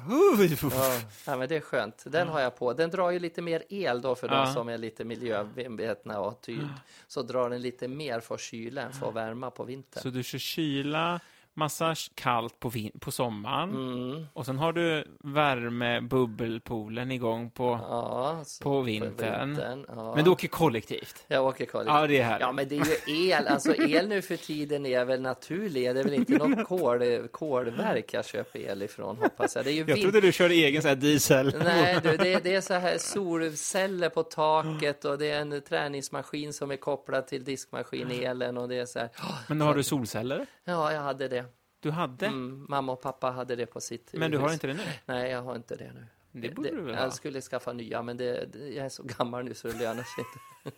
[1.25, 2.03] Ja, men det är skönt.
[2.07, 2.73] Den har jag på.
[2.73, 6.67] Den drar ju lite mer el då för de som är lite miljömedvetna och tyd.
[7.07, 10.01] Så drar den lite mer för kyla än för att värma på vintern.
[10.03, 11.19] Så du kör kyla,
[11.55, 13.69] massa kallt på, på sommaren.
[13.69, 14.25] Mm.
[14.33, 19.49] Och sen har du värme, bubbelpoolen igång på, Ja, så- på vintern.
[19.49, 20.15] vintern, ja.
[20.15, 21.23] Men du åker kollektivt.
[21.27, 21.95] Jag åker kollektivt.
[21.95, 22.41] Ja, det är härligt.
[22.41, 23.47] Ja, men det är ju el.
[23.47, 25.95] Alltså el nu för tiden är väl naturlig.
[25.95, 29.65] Det är väl inte något kol, kolverk jag köper el ifrån, hoppas jag.
[29.65, 31.55] Det är ju Jag trodde du körde egen så här diesel.
[31.63, 36.53] Nej, du, det, det är så här solceller på taket och det är en träningsmaskin
[36.53, 39.09] som är kopplad till diskmaskinelen och det är så här.
[39.47, 40.45] Men då har du solceller?
[40.63, 41.40] Ja, jag hade det.
[41.81, 42.25] Du hade?
[42.25, 44.83] Mm, mamma och pappa hade det på sitt Men du har inte det nu?
[45.05, 46.05] Nej, jag har inte det nu.
[46.31, 47.01] Det borde du väl ha?
[47.03, 50.03] Jag skulle skaffa nya, men det, det, jag är så gammal nu så det lönar
[50.03, 50.77] sig inte.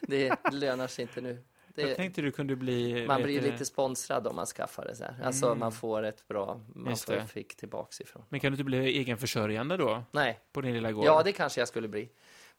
[0.00, 1.42] det lönar sig inte nu.
[1.74, 3.06] Jag Det, tänkte du kunde bli...
[3.06, 5.16] man blir lite sponsrad om man skaffar det så här.
[5.24, 5.58] Alltså Mm.
[5.58, 7.26] man får ett bra, man får det.
[7.26, 8.22] fick tillbaks ifrån.
[8.28, 10.02] Men kan du inte bli egenförsörjande då?
[10.10, 11.04] Nej, På din lilla gård?
[11.04, 12.08] ja det kanske jag skulle bli.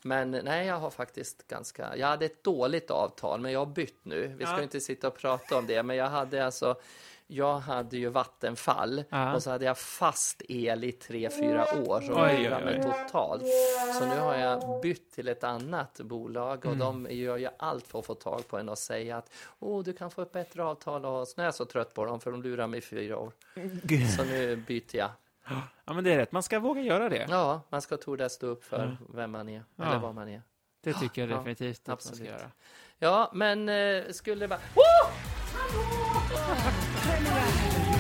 [0.04, 4.06] Men nej, jag har faktiskt ganska, jag hade ett dåligt avtal, men jag har bytt
[4.06, 4.28] nu.
[4.38, 4.62] Vi ska Ja.
[4.64, 6.76] inte sitta och prata om det, men jag hade alltså
[7.34, 9.34] jag hade ju vattenfall Ja.
[9.34, 13.44] och så hade jag fast el i tre, fyra år Oj, lurade mig totalt.
[14.00, 16.80] Så nu har jag bytt till ett annat bolag och Mm.
[16.80, 19.94] de gör ju allt för att få tag på en och säga att oh, du
[19.94, 22.32] kan få ett bättre avtal och så nu är jag så trött på dem för
[22.32, 23.32] de lurar mig i fyra år.
[24.18, 25.10] Så nu byter jag.
[25.86, 26.32] Ja, men det är rätt.
[26.32, 27.26] Man ska våga göra det.
[27.30, 29.84] Ja, man ska tordas stå upp för vem man är Ja.
[29.86, 30.42] eller vad man är.
[30.84, 32.52] Det tycker jag Ja, definitivt att man ska göra.
[33.00, 34.60] Ja, men eh, skulle det vara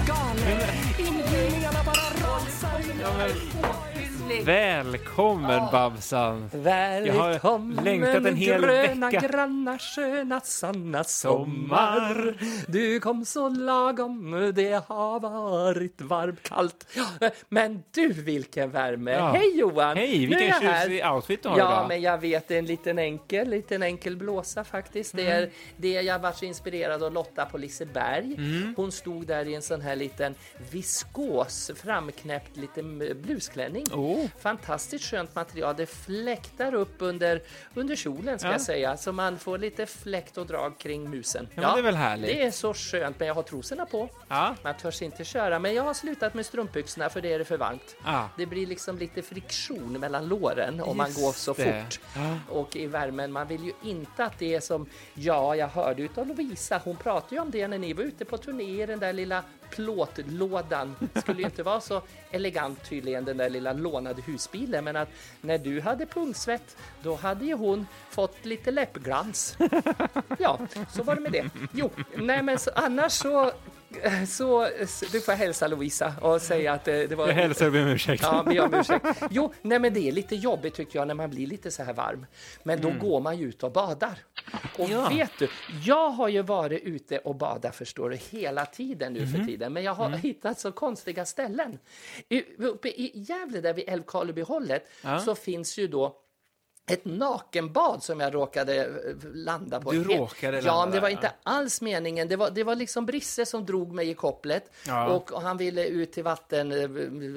[0.08, 0.60] galen.
[0.98, 3.93] Inbjudningarna bara rasar in.
[4.44, 6.50] Välkommen Babsan!
[6.54, 9.28] Välkommen längtat en hel gröna, vecka.
[9.28, 12.38] granna, sköna, sanna sommar.
[12.68, 16.88] Du kom så lagom, det har varit varmt, kallt.
[17.50, 19.12] Men du, vilken värme!
[19.12, 19.32] Ja.
[19.32, 19.98] Hej Johan!
[19.98, 20.84] Hej, vilken jag här.
[20.88, 21.88] tjusig outfit du har Ja, idag.
[21.88, 25.16] men jag vet, det är en liten enkel, liten enkel blåsa faktiskt.
[25.16, 25.44] Det Mm.
[25.44, 28.36] är det jag varit så inspirerad av Lotta på Liseberg.
[28.38, 28.74] Mm.
[28.78, 30.36] Hon stod där i en sån här liten
[30.72, 33.84] viskos, framknäppt liten blusklänning.
[33.94, 34.13] Oh.
[34.40, 35.76] Fantastiskt skönt material.
[35.78, 37.42] Det fläktar upp under,
[37.74, 38.52] under kjolen ska Ja.
[38.54, 41.48] jag säga, så man får lite fläkt och drag kring musen.
[41.56, 42.28] Ja, men det är väl härligt?
[42.28, 44.10] Det är så skönt, men jag har trosorna på.
[44.28, 44.56] Ja.
[44.64, 47.58] Man törs inte köra, men jag har slutat med strumpbyxorna för det är det för
[47.58, 47.96] varmt.
[48.06, 48.30] Ja.
[48.38, 51.64] Det blir liksom lite friktion mellan låren om man Just går så det.
[51.84, 52.00] fort.
[52.16, 52.38] Ja.
[52.50, 56.28] Och i värmen, man vill ju inte att det är som, ja, jag hörde utav
[56.28, 59.44] Lovisa, hon pratade ju om det när ni var ute på turné, den där lilla
[59.76, 60.96] plåtlådan.
[61.16, 65.10] Skulle ju inte vara så elegant tydligen, den där lilla lånade husbilen, men att
[65.42, 69.58] när du hade pungsvett, då hade ju hon fått lite läppglans.
[70.40, 70.60] Ja,
[70.92, 71.50] så var det med det.
[71.74, 73.52] Jo, nej men så, annars så
[74.28, 74.68] så,
[75.12, 77.28] du får hälsa Lovisa och säga att det, det var...
[77.28, 78.24] Jag hälsar och ber om ursäkt.
[78.24, 79.06] Ja, be om ursäkt.
[79.30, 81.94] Jo, nej men det är lite jobbigt tycker jag när man blir lite så här
[81.94, 82.26] varm.
[82.64, 84.20] Men då går man ju ut och badar.
[84.78, 85.10] Och Ja.
[85.10, 85.50] vet du,
[85.86, 89.74] jag har ju varit ute och badat förstår du hela tiden nu för tiden.
[89.74, 91.80] Men jag har hittat så konstiga ställen.
[92.30, 95.20] I, uppe i Gävle där vid Älvkarleby-hållet Ja.
[95.20, 96.16] så finns ju då
[96.86, 98.92] ett nakenbad som jag råkade eh,
[99.34, 99.92] landa på.
[99.92, 102.28] Du råkade Ja, landa men det var inte alls meningen.
[102.28, 105.08] Det var, det var liksom Brisse som drog mig i kopplet Ja.
[105.10, 106.90] och, och han ville ut till vatten, eh,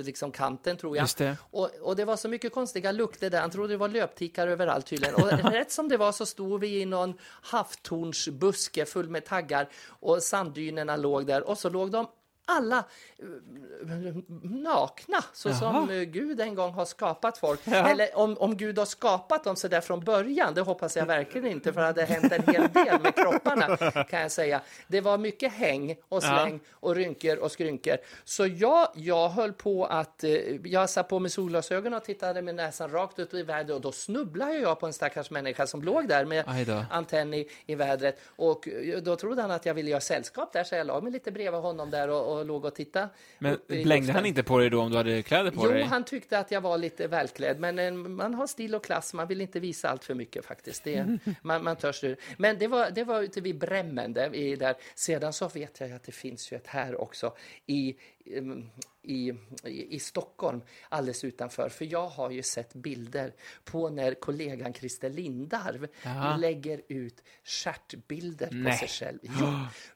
[0.04, 1.02] liksom kanten tror jag.
[1.02, 1.36] Just det.
[1.50, 3.40] Och, och det var så mycket konstiga lukter där.
[3.40, 5.14] Han trodde det var löptikar överallt tydligen.
[5.14, 10.22] Och rätt som det var så stod vi i någon havtornsbuske full med taggar och
[10.22, 12.06] sanddynerna låg där och så låg de
[12.46, 12.84] alla
[13.18, 15.58] eh, nakna, så Jaha.
[15.58, 17.60] som eh, Gud en gång har skapat folk.
[17.66, 21.46] Eller om, om Gud har skapat dem så där från början, det hoppas jag verkligen
[21.46, 24.60] inte, för det hade hänt en hel del med kropparna, kan jag säga.
[24.88, 27.96] Det var mycket häng och släng och rynkor och skrynkor.
[28.24, 30.30] Så jag, jag höll på att, eh,
[30.64, 33.92] jag satt på med solglasögon och tittade med näsan rakt ut i vädret och då
[33.92, 36.44] snubblade jag på en stackars människa som låg där med
[36.90, 38.20] antenn i, i vädret.
[38.36, 38.68] Och
[39.02, 41.60] då trodde han att jag ville göra sällskap där, så jag la mig lite bredvid
[41.60, 43.08] honom där och, och låg och tittade.
[43.38, 45.82] Men i blängde han inte på dig då om du hade kläder på Jo, dig?
[45.82, 49.28] han tyckte att jag var lite välklädd, men eh, man har stil och klass, man
[49.28, 50.84] vill inte visa allt för mycket faktiskt.
[50.84, 52.16] Det, man, man törs det.
[52.38, 54.74] Men det var, det var ute vid Bremmen, där, där.
[54.94, 57.96] Sedan så vet jag att det finns ju ett här också i,
[58.26, 58.70] em,
[59.06, 61.68] i, i, Stockholm, alldeles utanför.
[61.68, 63.32] För jag har ju sett bilder
[63.64, 66.36] på när kollegan Christer Lindarw Ja.
[66.36, 69.18] lägger ut stjärtbilder på sig själv.
[69.22, 69.46] Jo,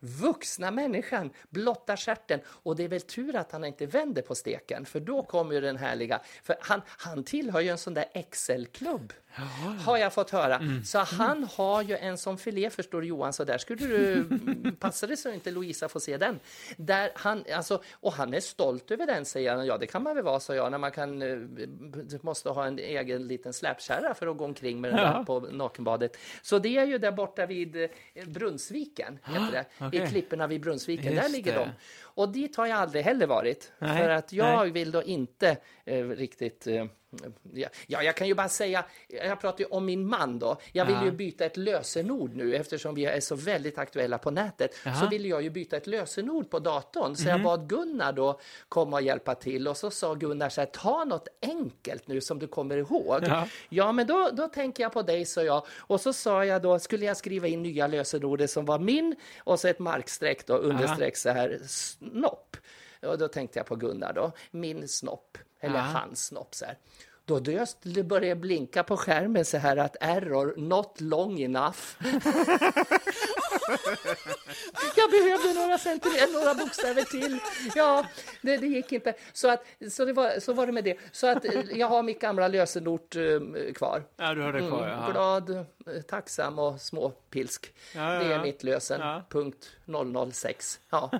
[0.00, 4.86] vuxna människan blottar stjärten och det är väl tur att han inte vänder på steken
[4.86, 9.12] för då kommer ju den härliga, för han, han tillhör ju en sån där Excel-klubb.
[9.84, 10.56] Har jag fått höra.
[10.56, 10.84] Mm.
[10.84, 14.24] Så han har ju en som filé förstår du Johan, så där skulle du
[14.80, 16.40] passa dig så inte Louisa får se den.
[16.76, 19.66] Där han, alltså, och han är stolt över den säger han.
[19.66, 21.38] Ja det kan man väl vara, sa jag, när man kan, eh,
[22.20, 25.12] måste ha en egen liten släpkärra för att gå omkring med den Ja.
[25.18, 26.16] där på nakenbadet.
[26.42, 27.88] Så det är ju där borta vid eh,
[28.26, 29.64] Brunnsviken, heter det.
[29.86, 30.02] okej.
[30.02, 31.58] I klipporna vid Brunnsviken, Just där ligger det.
[31.58, 31.70] de.
[32.02, 33.72] Och dit har jag aldrig heller varit.
[33.78, 34.70] Nej, För att jag nej.
[34.70, 36.66] vill då inte eh, riktigt...
[36.66, 36.84] Eh,
[37.52, 40.56] ja, ja, jag kan ju bara säga, jag pratar ju om min man då.
[40.72, 41.04] Jag vill Ja.
[41.04, 44.74] ju byta ett lösenord nu eftersom vi är så väldigt aktuella på nätet.
[44.86, 44.94] Mhm.
[44.94, 47.16] Så vill jag ju byta ett lösenord på datorn.
[47.16, 50.66] Så jag bad Gunnar då komma och hjälpa till och så sa Gunnar så här,
[50.66, 53.22] ta något enkelt nu som du kommer ihåg.
[53.26, 53.48] Ja.
[53.68, 55.66] Ja, men då, då tänker jag på dig, sa jag.
[55.78, 59.60] Och så sa jag då, skulle jag skriva in nya lösenordet som var min och
[59.60, 62.56] så ett markstreck då, understreck så här, snopp.
[63.02, 65.80] Och då tänkte jag på Gunnar då, min snopp, eller Ja.
[65.82, 66.78] hans snopp så här.
[67.24, 67.40] Då
[67.82, 71.78] det började blinka på skärmen så här att error, not long enough.
[74.96, 77.38] jag behövde några centimeter, några bokstäver till.
[77.74, 78.06] Ja,
[78.42, 79.14] det, det gick inte.
[79.32, 80.96] Så, att, så, det var, så var det med det.
[81.12, 84.02] Så att jag har mitt gamla lösenord eh, kvar.
[84.16, 84.88] Ja, du har det kvar.
[84.88, 85.64] Mm, glad,
[86.08, 87.72] tacksam och småpilsk.
[87.94, 89.00] Ja, ja, Det är mitt lösen.
[89.00, 89.22] Ja.
[89.30, 89.70] Punkt
[90.32, 90.80] 006.
[90.90, 91.10] Ja,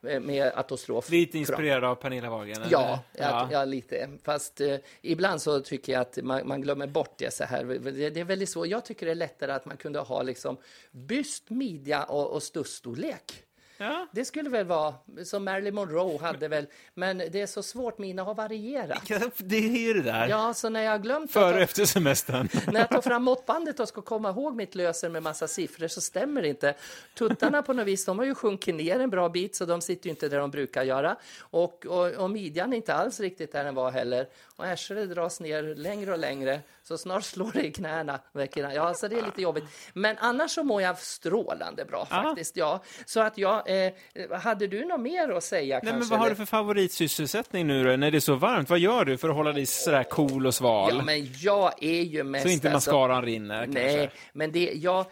[0.00, 1.10] med- apostrof.
[1.10, 2.66] Lite inspirerad av Pernilla eller?
[2.70, 3.48] Ja, ja.
[3.52, 4.08] ja, lite.
[4.24, 7.64] Fast eh, ibland så tycker jag att man, man glömmer bort det så här.
[7.64, 8.66] Det, det är väldigt svårt.
[8.66, 10.56] Jag tycker det är lättare att man kunde ha liksom
[10.90, 13.43] byst, midja och, och stussstorlek.
[13.76, 14.06] Ja.
[14.12, 18.22] Det skulle väl vara som Marilyn Monroe hade väl, men det är så svårt, mina
[18.22, 19.10] har varierat.
[19.36, 20.28] Det är ju det där.
[20.28, 22.48] Ja, så när jag glömt Före och efter semestern.
[22.72, 26.00] när jag tar fram måttbandet och ska komma ihåg mitt lösen med massa siffror så
[26.00, 26.74] stämmer det inte.
[27.14, 30.06] Tuttarna på något vis, de har ju sjunkit ner en bra bit så de sitter
[30.06, 31.16] ju inte där de brukar göra.
[31.40, 34.28] Och, och, och midjan är inte alls riktigt där den var heller.
[34.56, 38.20] Och arslet dras ner längre och längre så snart slår det i knäna.
[38.54, 39.64] Ja, så det är lite jobbigt.
[39.92, 42.56] Men annars så mår jag strålande bra faktiskt.
[42.56, 42.82] Ja.
[43.06, 43.92] Så att jag, eh,
[44.40, 45.98] hade du något mer att säga Nej, kanske?
[45.98, 48.70] men vad har du för favoritsysselsättning nu då, när det är så varmt?
[48.70, 50.94] Vad gör du för att hålla dig sådär cool och sval?
[50.96, 52.42] Ja, men jag är ju mest...
[52.42, 54.18] så inte alltså- mascaran rinner Nej, kanske?
[54.32, 55.06] men det, jag,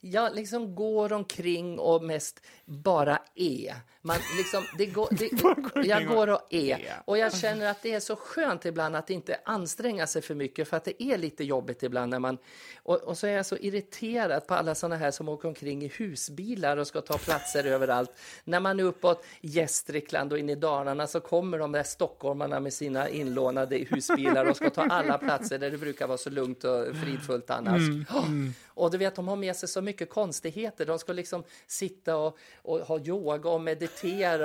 [0.00, 3.74] jag liksom går omkring och mest bara är.
[4.04, 7.02] Man liksom, det går, det, jag går och är.
[7.04, 10.68] Och jag känner att det är så skönt ibland att inte anstränga sig för mycket
[10.68, 12.38] för att det är lite jobbigt ibland när man...
[12.82, 15.88] Och, och så är jag så irriterad på alla såna här som åker omkring i
[15.88, 18.10] husbilar och ska ta platser överallt.
[18.44, 22.72] När man är uppåt Gästrikland och in i Dalarna så kommer de där stockholmarna med
[22.72, 26.96] sina inlånade husbilar och ska ta alla platser där det brukar vara så lugnt och
[26.96, 27.82] fridfullt annars.
[28.08, 28.24] Ja.
[28.74, 30.86] Och du vet, de har med sig så mycket konstigheter.
[30.86, 33.91] De ska liksom sitta och, och ha yoga och meditera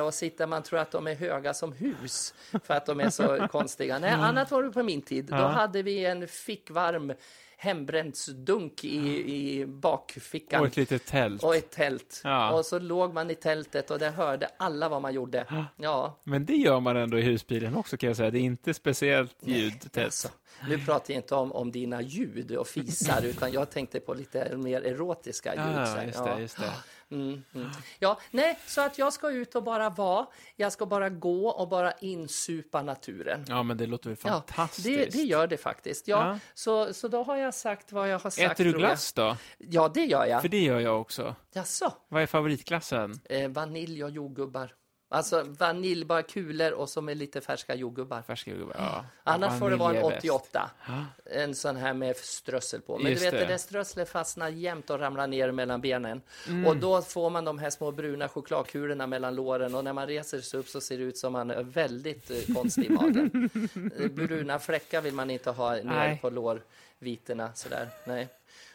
[0.04, 2.34] och sitta, man tror att de är höga som hus
[2.64, 4.00] för att de är så konstiga.
[4.00, 5.26] Nej, annat var det på min tid.
[5.26, 7.14] Då hade vi en fickvarm
[7.60, 10.62] hembränsdunk i, i bakfickan.
[10.62, 11.44] Och ett litet tält.
[11.44, 12.22] Och ett tält.
[12.24, 12.52] Ja.
[12.52, 15.46] Och så låg man i tältet och där hörde alla vad man gjorde.
[15.76, 18.32] Ja, Men det gör man ändå i husbilen också kan jag säga.
[18.32, 19.98] Det är inte speciellt ljud.
[19.98, 20.28] alltså.
[20.70, 24.58] Nu pratar jag inte om, om dina ljud och fisar, utan jag tänkte på lite
[24.58, 25.64] mer erotiska ljud.
[25.76, 26.72] Ja, just det, just det.
[27.12, 27.70] Mm, mm.
[28.00, 30.28] Ja, nej, så att jag ska ut och bara vara.
[30.56, 33.46] Jag ska bara gå och bara insupa naturen.
[33.48, 34.88] Ja, men det låter väl Ja, fantastiskt.
[34.88, 36.08] det, det gör det faktiskt.
[36.08, 36.40] Ja, Ja.
[36.54, 38.52] Så, så då har jag sagt vad jag har sagt.
[38.52, 39.38] Äter du glass då?
[39.58, 40.42] Ja, det gör jag.
[40.42, 41.36] För det gör jag också.
[41.54, 41.94] Jaså?
[42.08, 43.20] Vad är favoritglassen?
[43.30, 44.74] Eh, vanilj och jordgubbar.
[45.10, 48.22] Alltså vanilj, bara kulor och så med lite färska jordgubbar.
[48.22, 48.76] Färska jordgubbar?
[48.78, 49.06] Ja.
[49.24, 50.50] Annars får det vara en Vanilj är bäst.
[50.52, 50.70] 88.
[50.88, 51.06] Ja.
[51.26, 52.98] En sån här med strössel på.
[52.98, 53.46] Men Just du vet, det.
[53.46, 56.22] det där strösslet fastnar jämt och ramlar ner mellan benen.
[56.48, 56.68] Mm.
[56.68, 60.42] Och då får man de här små bruna chokladkulorna mellan låren och när man reser
[60.42, 63.50] sig upp så ser det ut som man är väldigt eh, konstig i magen.
[64.00, 66.20] Eh, bruna fläckar vill man inte ha ner Nej.
[66.22, 67.90] på lårvitorna sådär.
[68.06, 68.28] Nej.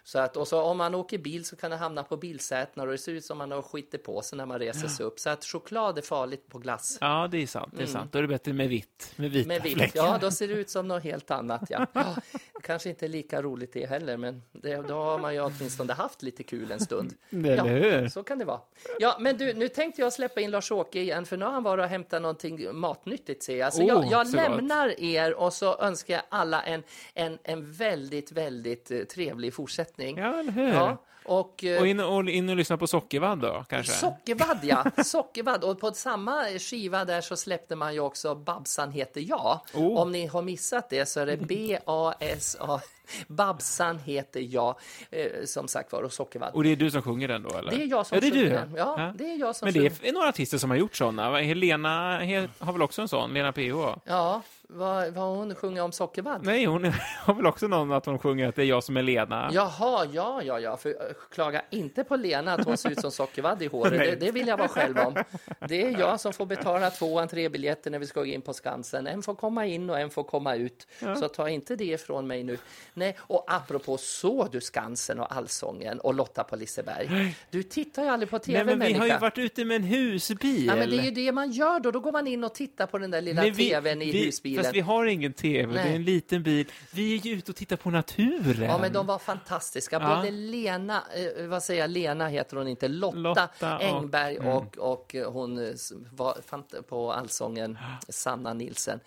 [0.04, 2.90] Så att, och så om man åker bil så kan det hamna på bilsätena och
[2.90, 5.18] det ser ut som man har skitit på sig när man reser sig upp.
[5.18, 6.98] Så att choklad är farligt på glass.
[7.00, 7.72] Ja, det är sant.
[7.76, 8.12] Det är sant.
[8.12, 9.12] Då är det bättre med vitt.
[9.16, 11.62] Med vita Med vitt, ja, då ser det ut som något helt annat.
[11.68, 11.86] Ja.
[12.04, 12.16] Ja,
[12.62, 16.42] kanske inte lika roligt det heller, men det, då har man ju åtminstone haft lite
[16.42, 17.14] kul en stund.
[17.30, 18.08] Eller hur?
[18.08, 18.60] så kan det vara.
[18.98, 21.82] Ja, men du, nu tänkte jag släppa in Lars-Åke igen, för nu har han varit
[21.82, 23.72] och hämtat någonting matnyttigt ser jag.
[23.72, 26.82] Så Oh, jag, jag så lämnar er och så önskar jag alla en,
[27.14, 29.91] en, en väldigt, väldigt eh, trevlig fortsättning.
[29.96, 30.68] Ja, eller hur?
[30.74, 31.64] Ja, och...
[31.64, 33.92] eh, Och in, och in och lyssna på Sockervadd då, kanske?
[33.92, 34.84] Sockervadd, ja.
[35.04, 35.64] Sockervadd.
[35.64, 39.60] Och på samma skiva där så släppte man ju också Babsan heter jag.
[39.74, 39.96] Oh.
[40.00, 42.80] Om ni har missat det så är det B-A-S-A.
[43.26, 44.74] Babsan heter jag,
[45.10, 46.54] eh, som sagt var, och Sockervadd.
[46.54, 47.70] Och det är du som sjunger den då, eller?
[47.70, 48.50] Det är jag som ja, det är sjunger du.
[48.50, 48.74] den.
[48.76, 50.08] Ja, det är jag som Men det sjunger.
[50.08, 51.38] är några artister som har gjort sådana.
[51.40, 53.34] Helena he- har väl också en sån?
[53.34, 53.98] Lena PH?
[54.04, 54.42] Ja,
[54.74, 56.40] vad, vad hon sjunger om sockervadd?
[56.44, 56.84] Nej, hon
[57.20, 59.50] har väl också någon att hon sjunger att det är jag som är Lena.
[59.52, 60.76] Jaha, ja, ja, ja.
[60.76, 60.94] För eh,
[61.30, 63.98] klaga inte på Lena att hon ser ut som sockervadd i håret.
[63.98, 65.14] Det, det vill jag vara själv om.
[65.68, 69.06] Det är jag som får betala två entrébiljetter när vi ska gå in på Skansen.
[69.06, 70.86] En får komma in och en får komma ut.
[71.20, 72.58] Så ta inte det ifrån mig nu.
[72.94, 77.34] Nej, och apropå såg du Skansen och Allsången och Lotta på Liseberg?
[77.50, 79.18] Du tittar ju aldrig på tv, Nej, men vi har ju människa.
[79.18, 80.66] varit ute med en husbil.
[80.66, 81.90] Ja, men det är ju det man gör då.
[81.90, 84.61] Då går man in och tittar på den där lilla Nej, tvn i vi, husbilen.
[84.62, 85.96] Fast vi har ingen tv, det är Nej.
[85.96, 86.66] en liten bil.
[86.90, 88.62] Vi är ju ute och tittar på naturen.
[88.62, 89.98] Ja, men de var fantastiska.
[90.00, 90.16] Ja.
[90.16, 91.02] Både Lena,
[91.36, 94.48] eh, vad säger jag, Lena heter hon inte, Lotta, Lotta och- Engberg mm.
[94.48, 95.74] och, och eh, hon eh,
[96.12, 99.00] var på Allsången, Sanna Nilsen.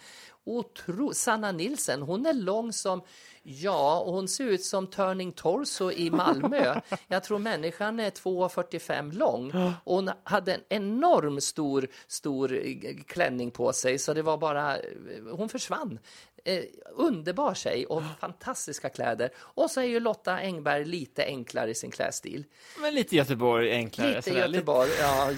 [0.45, 3.01] Otro, Sanna Nilsen, hon är lång som,
[3.43, 6.81] ja, och hon ser ut som Turning Torso i Malmö.
[7.07, 9.51] Jag tror människan är 2,45 lång
[9.83, 14.77] och hon hade en enorm stor, stor eh, klänning på sig så det var bara,
[14.77, 14.83] eh,
[15.31, 15.99] hon försvann.
[16.47, 19.29] Eh, underbar tjej och fantastiska kläder.
[19.37, 22.43] Och så är ju Lotta Engberg lite enklare i sin klädstil.
[22.81, 24.09] Men lite Göteborg enklare.
[24.09, 24.47] Lite sådär.
[24.47, 25.31] Göteborg, ja,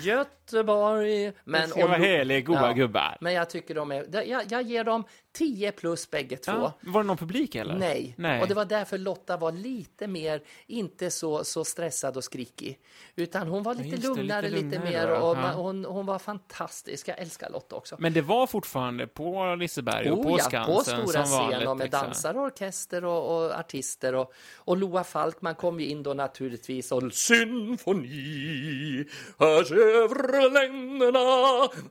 [0.54, 1.32] Göteborg.
[1.44, 2.74] Men, Det ska vara heliga, goda ja.
[2.74, 3.18] gubbar.
[3.22, 6.52] men jag tycker de är, jag, jag ger dem 10 plus bägge två.
[6.52, 6.74] Ja.
[6.82, 7.76] Var det någon publik eller?
[7.76, 8.14] Nej.
[8.18, 8.42] Nej.
[8.42, 12.80] och det var därför Lotta var lite mer, inte så, så stressad och skrikig.
[13.16, 16.06] Utan hon var lite just det, lugnare, lite lite, lugnare mer och man, hon, hon
[16.06, 17.08] var fantastisk.
[17.08, 17.96] Jag älskar Lotta också.
[18.00, 21.58] Men det var fortfarande på Liseberg och på Oh ja, Skansen på stora som vanligt.
[21.60, 22.04] scen och med liksom.
[22.04, 24.16] dansare, och orkester och, och artister.
[24.16, 29.06] Och, och Loa Falkman kom ju in då naturligtvis och symfoni
[29.40, 31.19] hörs över länderna.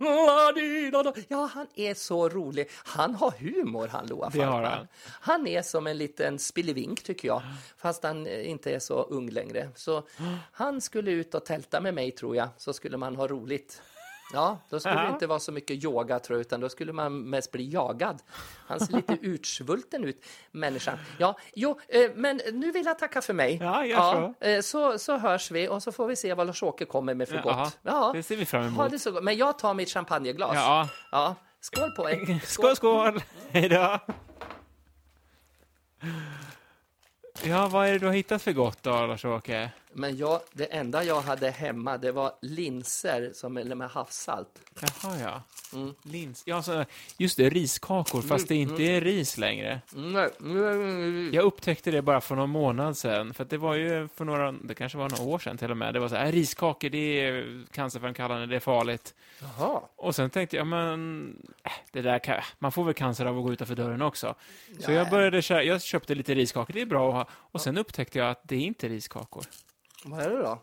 [0.01, 1.13] la di da da.
[1.29, 2.69] Ja, han är så rolig.
[2.85, 4.65] Han har humor, han Loa Falkman.
[4.65, 4.89] han.
[5.21, 7.43] Han är som en liten spillevink tycker jag,
[7.77, 9.69] fast han eh, inte är så ung längre.
[9.75, 10.03] Så
[10.53, 13.83] han skulle ut och tälta med mig tror jag, så skulle man ha roligt.
[14.33, 15.09] Ja, då skulle det Ja.
[15.13, 18.23] inte vara så mycket yoga tror jag, utan då skulle man mest bli jagad.
[18.67, 20.99] Han ser lite utsvulten ut, människan.
[21.19, 23.59] Ja, jo, eh, men nu vill jag tacka för mig.
[23.63, 24.45] Ja, gör så.
[24.47, 24.99] eh, så.
[24.99, 27.79] Så hörs vi och så får vi se vad Lars-Åke kommer med för gott.
[27.83, 28.77] Ja, det ser vi fram emot.
[28.77, 29.23] Ha det så gott.
[29.25, 30.55] Men jag tar mitt champagneglas.
[30.55, 30.89] Ja.
[31.13, 31.35] ja.
[31.61, 32.41] Skål på er.
[32.47, 33.23] Skål, skål!
[33.51, 33.99] Hej då!
[37.45, 39.71] Ja, vad är det du har hittat för gott då, Lars-Åke?
[39.99, 44.49] Men jag, det enda jag hade hemma, det var linser som är med havssalt.
[44.81, 45.43] Jaha, ja.
[45.79, 45.95] Mm.
[46.03, 46.43] Lins.
[46.47, 46.85] Ja, så,
[47.17, 49.81] just det, riskakor, fast det inte är ris längre.
[49.95, 54.25] Nej, nej, Jag upptäckte det bara för någon månad sedan, för det var ju för
[54.25, 56.89] några, det kanske var några år sedan till och med, det var så här, riskakor,
[56.89, 59.15] det är cancerframkallande, det är farligt.
[59.41, 59.81] Jaha.
[59.97, 61.29] Och sen tänkte jag, men,
[61.65, 64.35] äh, det där kan, man får väl cancer av att gå utanför dörren också.
[64.81, 65.11] Så jag Nej.
[65.11, 67.35] började, kö- jag köpte lite riskakor, det är bra att ha.
[67.35, 69.45] Och sen upptäckte jag att det är inte riskakor.
[70.05, 70.63] Vad är det då?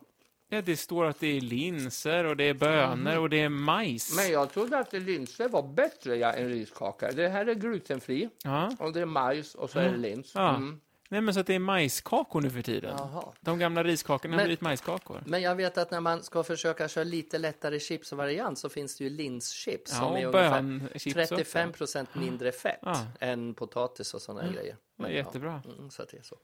[0.50, 4.12] Ja, det står att det är linser och det är bönor och det är majs.
[4.12, 4.24] Mhm.
[4.24, 7.12] Men jag trodde att linser var bättre ja, än riskaka.
[7.12, 8.72] Det här är glutenfri Ja.
[8.80, 10.32] och det är majs och så är det lins.
[10.36, 10.56] Ja.
[10.56, 10.80] Mm.
[11.10, 12.96] Nej, men så att det är majskakor nu för tiden.
[12.98, 13.24] Jaha.
[13.42, 15.24] De gamla riskakorna har blivit majskakor.
[15.26, 18.70] Men jag vet att när man ska försöka köra lite lättare chips och variant så
[18.70, 23.06] finns det ju linschips Ja, som är ungefär bönchips 35 procent mindre fett Ja.
[23.20, 24.76] än potatis och sådana grejer.
[24.96, 25.62] Men, jättebra.
[25.66, 26.36] Ja, mm, så att det är så.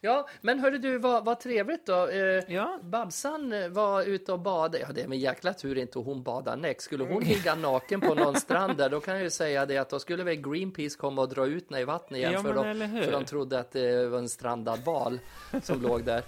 [0.00, 2.08] Ja, men hörde du, vad, vad trevligt då.
[2.08, 2.78] Eh, Ja.
[2.82, 4.78] Babsan var ute och badade.
[4.78, 6.80] Ja, det är med jäkla tur inte hon badar näck.
[6.80, 9.90] Skulle hon ligga naken på någon strand där, då kan jag ju säga det att
[9.90, 12.32] då skulle väl Greenpeace komma och dra ut henne i vattnet igen.
[12.32, 15.18] Ja, för, de, för de trodde att det var en strandad val
[15.62, 16.22] som låg där.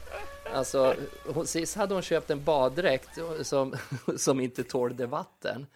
[0.54, 0.94] Alltså,
[1.26, 3.76] hon, sist hade hon köpt en baddräkt som,
[4.16, 5.66] som inte tålde vatten.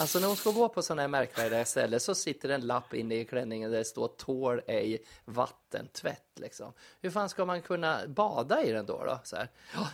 [0.00, 3.14] Alltså när hon ska gå på sådana här märkvärdiga ställen så sitter en lapp inne
[3.14, 6.22] i klänningen där det står tål ej vattentvätt.
[6.36, 6.72] Liksom.
[7.00, 9.04] Hur fan ska man kunna bada i den då?
[9.04, 9.20] då?
[9.24, 9.48] Så här.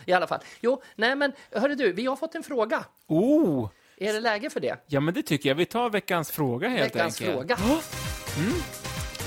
[0.05, 0.39] I alla fall.
[0.61, 2.85] Jo, nej men hörru du, vi har fått en fråga.
[3.07, 3.69] Oh!
[3.97, 4.77] Är det läge för det?
[4.87, 5.55] Ja, men det tycker jag.
[5.55, 7.37] Vi tar veckans fråga helt Veckans enkelt.
[7.37, 7.57] fråga.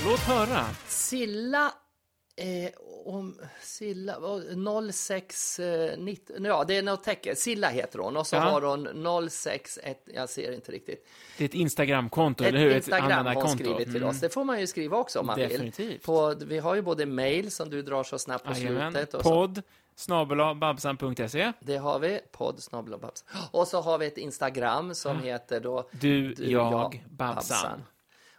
[0.05, 0.65] Låt höra.
[0.87, 1.71] Silla
[2.37, 2.69] Eh,
[3.05, 4.43] om Silla, vad-
[4.93, 8.39] 06, eh, 19, ja det är något tecken, Silla heter hon och så Ja.
[8.39, 11.07] har hon 061, jag ser inte riktigt.
[11.37, 12.75] Det är ett Instagramkonto, Ett eller hur?
[12.75, 14.09] Instagram har hon skrivit till Mm.
[14.09, 15.89] oss, det får man ju skriva också om man Definitivt.
[15.91, 15.99] vill.
[15.99, 18.91] På, vi har ju både mail som du drar så snabbt på Jajamän.
[18.93, 19.13] slutet.
[19.13, 19.61] Och Podd
[19.95, 21.51] snabel babsan.se.
[21.59, 22.93] det har vi, podd snabel
[23.51, 27.83] och så har vi ett Instagram som heter då Du, jag, Babsan.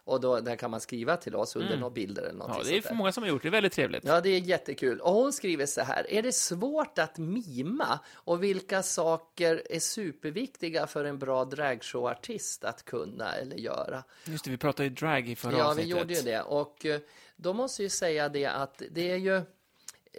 [0.07, 2.57] Och då, där kan man skriva till oss under några bilder eller Mm.
[2.57, 3.49] Ja, det är för många som har gjort det.
[3.49, 4.03] Väldigt trevligt.
[4.05, 4.99] Ja, det är jättekul.
[4.99, 6.11] Och hon skriver så här.
[6.13, 7.99] Är det svårt att mima?
[8.13, 14.03] Och vilka saker är superviktiga för en bra dragshowartist att kunna eller göra?
[14.25, 15.89] Just det, vi pratade ju drag i förra Ja, vi avsnittet.
[15.89, 16.41] gjorde ju det.
[16.41, 16.99] Och eh,
[17.35, 19.41] då måste jag säga det att det är ju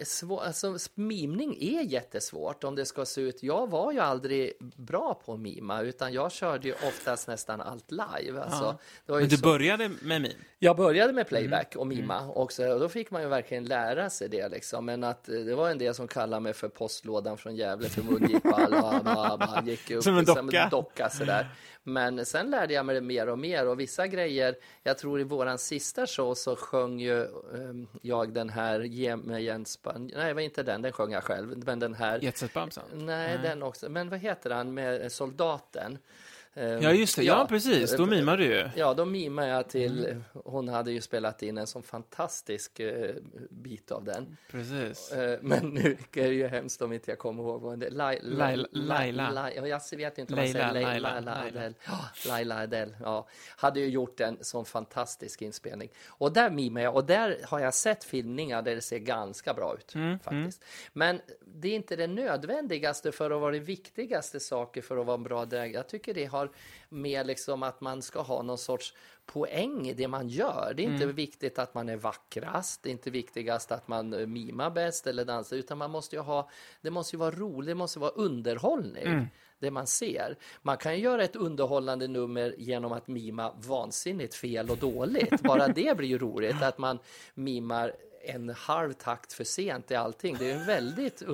[0.05, 3.43] svår, alltså, mimning är jättesvårt om det ska se ut.
[3.43, 7.91] Jag var ju aldrig bra på att mima, utan jag körde ju oftast nästan allt
[7.91, 8.41] live.
[8.41, 10.33] Alltså, Men du så- började med min?
[10.59, 11.81] jag började med playback Mm.
[11.81, 14.85] och mima också och då fick man ju verkligen lära sig det liksom.
[14.85, 18.01] Men att eh, det var en del som kallade mig för postlådan från Gävle för
[18.03, 18.49] mungipa.
[18.49, 20.67] alla bara- bara gick upp Som en liksom, docka.
[20.71, 21.47] docka sådär.
[21.93, 25.23] Men sen lärde jag mig det mer och mer och vissa grejer, jag tror i
[25.23, 27.27] våran sista show så sjöng ju eh,
[28.01, 30.11] jag den här Ge mig en span...
[30.15, 31.65] Nej, var inte den, den sjöng jag själv.
[31.65, 32.19] Men den här...
[32.19, 32.83] Jetset-bamsen?
[32.93, 33.89] Nej, den också.
[33.89, 35.97] Men vad heter han med soldaten?
[36.53, 37.23] Eh, Ja, just det.
[37.23, 37.95] Ja, precis.
[37.97, 38.69] Då mimar du ju.
[38.75, 40.23] Ja, då mimar jag till, Mm.
[40.33, 43.15] hon hade ju spelat in en sån fantastisk eh,
[43.49, 44.37] bit av den.
[44.51, 45.11] Precis.
[45.11, 48.19] Eh, men nu är det ju hemskt om inte jag kommer ihåg vad det Lai-
[48.23, 49.29] Laila- Lai- Laila.
[49.31, 51.35] Lai- ja, Jag vet inte om man säger Laila, Laila.
[51.41, 51.73] Adele.
[51.87, 53.27] Ja, Laila Adele, ja.
[53.55, 55.89] Hade ju gjort en sån fantastisk inspelning.
[56.07, 59.75] Och där mimar jag, och där har jag sett filmningar där det ser ganska bra
[59.79, 60.63] ut Mm, faktiskt.
[60.93, 65.15] Men det är inte det nödvändigaste för att vara det viktigaste saker för att vara
[65.17, 65.73] en bra drag.
[65.73, 66.38] Jag tycker det har
[66.89, 68.93] med liksom att man ska ha någon sorts
[69.25, 70.73] poäng i det man gör.
[70.75, 74.27] Det är inte viktigt att man är vackrast, det är inte viktigast att man eh,
[74.27, 76.49] mimar bäst eller dansar, utan man måste ju ha,
[76.81, 79.27] det måste ju vara roligt, det måste vara underhållning.
[79.59, 80.37] Det man ser.
[80.61, 85.41] Man kan ju göra ett underhållande nummer genom att mima vansinnigt fel och dåligt.
[85.41, 86.99] Bara det blir ju roligt, att man
[87.33, 87.95] mimar
[88.35, 90.35] en halv takt för sent i allting.
[90.39, 91.21] Det är en väldigt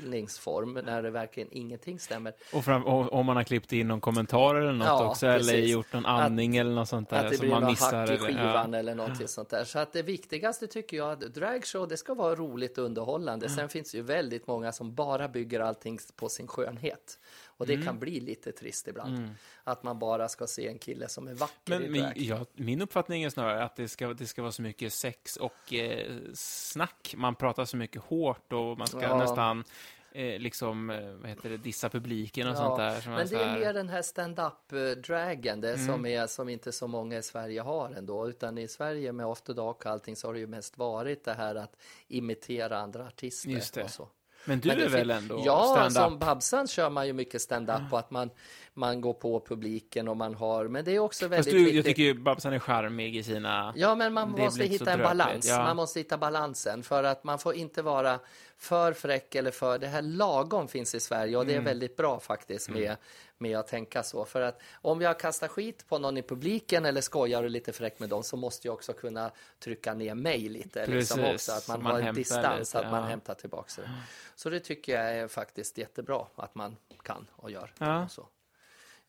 [0.00, 2.32] underhållningsform när det verkligen ingenting stämmer.
[2.52, 5.70] Och, om man har klippt in någon kommentar eller något Ja, också, eller precis.
[5.70, 7.96] gjort någon andning eller något sånt där Att det som blir man något missar.
[7.96, 9.64] hack i eller- skivan eller någonting sånt där.
[9.64, 13.48] Så att det viktigaste tycker jag att dragshow, det ska vara roligt och underhållande.
[13.48, 17.18] Sen finns det ju väldigt många som bara bygger allting på sin skönhet.
[17.60, 17.80] Och Mm.
[17.80, 19.30] det kan bli lite trist ibland.
[19.64, 22.12] Att man bara ska se en kille som är vacker Men i min, drag.
[22.18, 25.72] ja, min uppfattning är snarare att det ska, det ska vara så mycket sex och
[25.74, 27.14] eh, snack.
[27.16, 29.18] Man pratar så mycket hårt och man ska Ja.
[29.18, 29.64] nästan
[30.12, 33.00] eh, liksom, eh, vad heter det, dissa publiken och Ja, sånt där.
[33.00, 35.86] Som Men det är mer den här stand-up-dragen, det Mm.
[35.86, 38.28] som, är, som inte så många i Sverige har ändå.
[38.28, 41.32] Utan i Sverige med After Dark och allting så har det ju mest varit det
[41.34, 41.76] här att
[42.08, 43.82] imitera andra artister.
[43.84, 44.08] Och så.
[44.44, 47.98] Men du Men är väl ändå Ja, som Babsan kör man ju mycket stand-up och
[47.98, 48.30] att man,
[48.74, 51.64] man går på publiken och man har, men det är också Fast väldigt du, jag
[51.66, 51.84] viktigt.
[51.84, 53.72] tycker ju Babsan är charmig i sina...
[53.76, 55.48] Ja, men man Det måste hitta en dröpligt, balans.
[55.48, 55.58] ja.
[55.62, 58.18] Man måste hitta balansen för att man får inte vara
[58.58, 59.78] för fräck eller för...
[59.78, 61.64] Det här lagom finns i Sverige och det Mm.
[61.66, 62.96] är väldigt bra faktiskt med,
[63.40, 64.24] med att tänka så.
[64.24, 68.08] För att om jag kastar skit på någon i publiken eller skojar lite fräck med
[68.08, 70.86] dem så måste jag också kunna trycka ner mig lite.
[70.86, 73.06] Liksom också, att man, man har en distans, lite, att man ja.
[73.06, 73.90] hämtar tillbaka det.
[74.34, 77.72] Så det tycker jag är faktiskt jättebra att man kan och gör.
[77.78, 78.04] Ja.
[78.04, 78.26] Och så.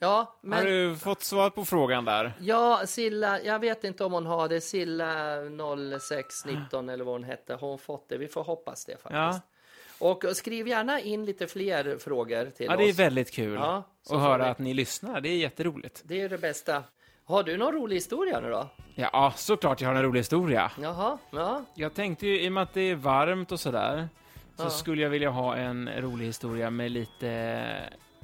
[0.04, 0.60] Ja, men...
[0.60, 2.34] Har du fått svar på frågan där?
[2.40, 4.62] Ja, Silla, jag vet inte om hon har det.
[4.62, 5.36] Silla
[6.00, 7.54] 0619 eller vad hon hette.
[7.54, 8.18] Har hon fått det?
[8.18, 9.14] Vi får hoppas det faktiskt.
[9.14, 9.42] Ja.
[10.02, 12.78] Och skriv gärna in lite fler frågor till Ja, oss.
[12.80, 15.22] det är väldigt kul Ja, att höra att ni lyssnar.
[15.22, 16.02] Det är jätteroligt.
[16.06, 16.84] Det är det bästa.
[17.26, 18.68] Har du någon rolig historia nu då?
[18.96, 20.72] Ja, såklart jag har en rolig historia.
[20.82, 21.66] Jaha, ja.
[21.76, 24.10] Jag tänkte ju, i och med att det är varmt och sådär,
[24.58, 24.70] så Ja.
[24.70, 27.66] skulle jag vilja ha en rolig historia med lite,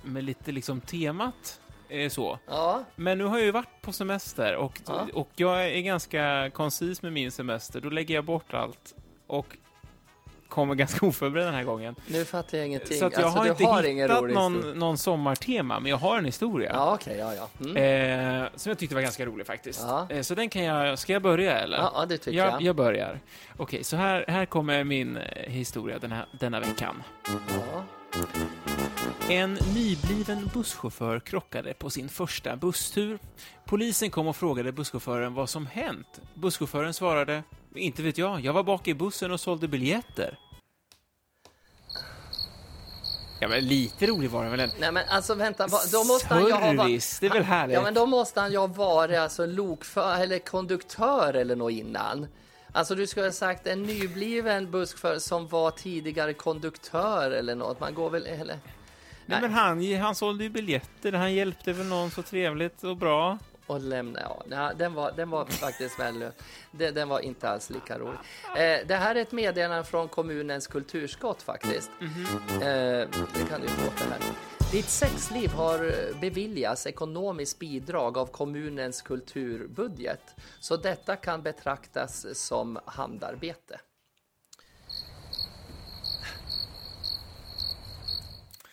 [0.03, 2.39] med lite liksom temat eh, så.
[2.47, 5.07] Ja, Men nu har jag ju varit på semester och, Ja.
[5.13, 7.81] och jag är ganska koncis med min semester.
[7.81, 8.95] Då lägger jag bort allt
[9.27, 9.57] och
[10.49, 11.95] kommer ganska oförberedd den här gången.
[12.07, 12.97] nu fattar jag ingenting.
[12.97, 16.25] Så att jag alltså, har inte har hittat någon, någon sommartema, men jag har en
[16.25, 16.71] historia.
[16.73, 17.49] Ja, okej, ja, ja.
[17.65, 18.43] Mm.
[18.43, 19.81] Eh, som jag tyckte var ganska rolig faktiskt.
[19.87, 20.07] Ja.
[20.09, 21.77] Eh, så den kan jag, ska jag börja eller?
[21.77, 22.61] Ja, ja, det tycker jag, jag.
[22.61, 23.19] jag börjar.
[23.57, 27.03] Okej, så här, här kommer min eh, historia den här, denna veckan.
[27.25, 27.83] Ja.
[29.29, 33.19] En nybliven busschaufför krockade på sin första busstur.
[33.65, 36.21] Polisen kom och frågade busschauffören vad som hänt.
[36.33, 37.43] Busschauffören svarade,
[37.77, 40.37] inte vet jag, jag var bak i bussen och sålde biljetter.
[43.39, 44.69] Ja, men lite rolig var den väl?
[44.79, 46.73] Nej, men alltså vänta, då måste han ju ha...
[46.73, 47.73] va- Service, det är väl härligt?
[47.73, 52.27] Ja, men då måste han ju ha varit alltså, lokför eller konduktör eller något innan.
[52.71, 57.79] Alltså du skulle ha sagt en nybliven busschaufför som var tidigare konduktör eller något.
[57.79, 58.25] Man går väl...
[58.25, 58.59] Eller...
[59.25, 63.37] Nej, men han, han sålde ju biljetter, han hjälpte väl någon så trevligt och bra.
[63.67, 67.99] Och lämna, ja, den var, den var faktiskt väldigt, den, den var inte alls lika
[67.99, 68.19] rolig.
[68.57, 71.91] Eh, det här är ett meddelande från kommunens kulturskott faktiskt.
[72.51, 74.19] eh, det kan du få det här.
[74.71, 80.35] Ditt sexliv har beviljats ekonomiskt bidrag av kommunens kulturbudget.
[80.59, 83.79] Så detta kan betraktas som handarbete.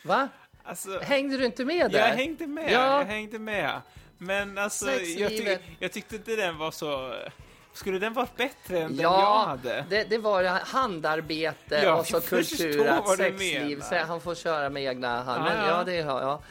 [0.05, 0.29] Va?
[0.63, 1.99] Alltså, Hängde du inte med där?
[1.99, 2.99] jag hängde med, Ja.
[2.99, 3.81] jag hängde med.
[4.25, 7.15] Men alltså, jag, tyck, jag tyckte inte den var så...
[7.73, 9.85] Skulle den varit bättre än den jag Ja, hade?
[9.91, 13.81] det, det var handarbete Ja, och så kulturat sexliv.
[13.81, 15.47] Så han får köra med egna hand.
[15.47, 15.79] Ja, Men, ja.
[15.79, 16.43] ja, det har jag.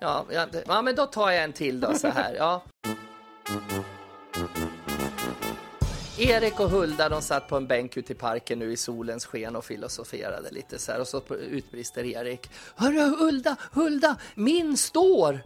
[0.00, 2.34] Ja, ja, ja, men då tar jag en till då så här.
[2.34, 2.62] Ja.
[6.18, 9.56] Erik och Hulda de satt på en bänk ute i parken nu i solens sken
[9.56, 12.50] och filosoferade lite så här och så utbrister Erik.
[12.76, 15.40] Hörru Hulda, Hulda, min står!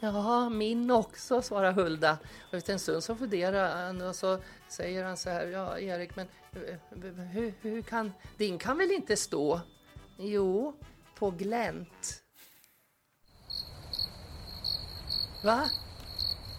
[0.00, 2.18] Ja, min också, svarar Hulda.
[2.48, 6.16] Och efter en stund så funderar han och så säger han så här, ja Erik,
[6.16, 9.60] men eh, hur, hur kan, din kan väl inte stå?
[10.18, 10.74] Jo,
[11.14, 12.22] på glänt.
[15.44, 15.70] Va?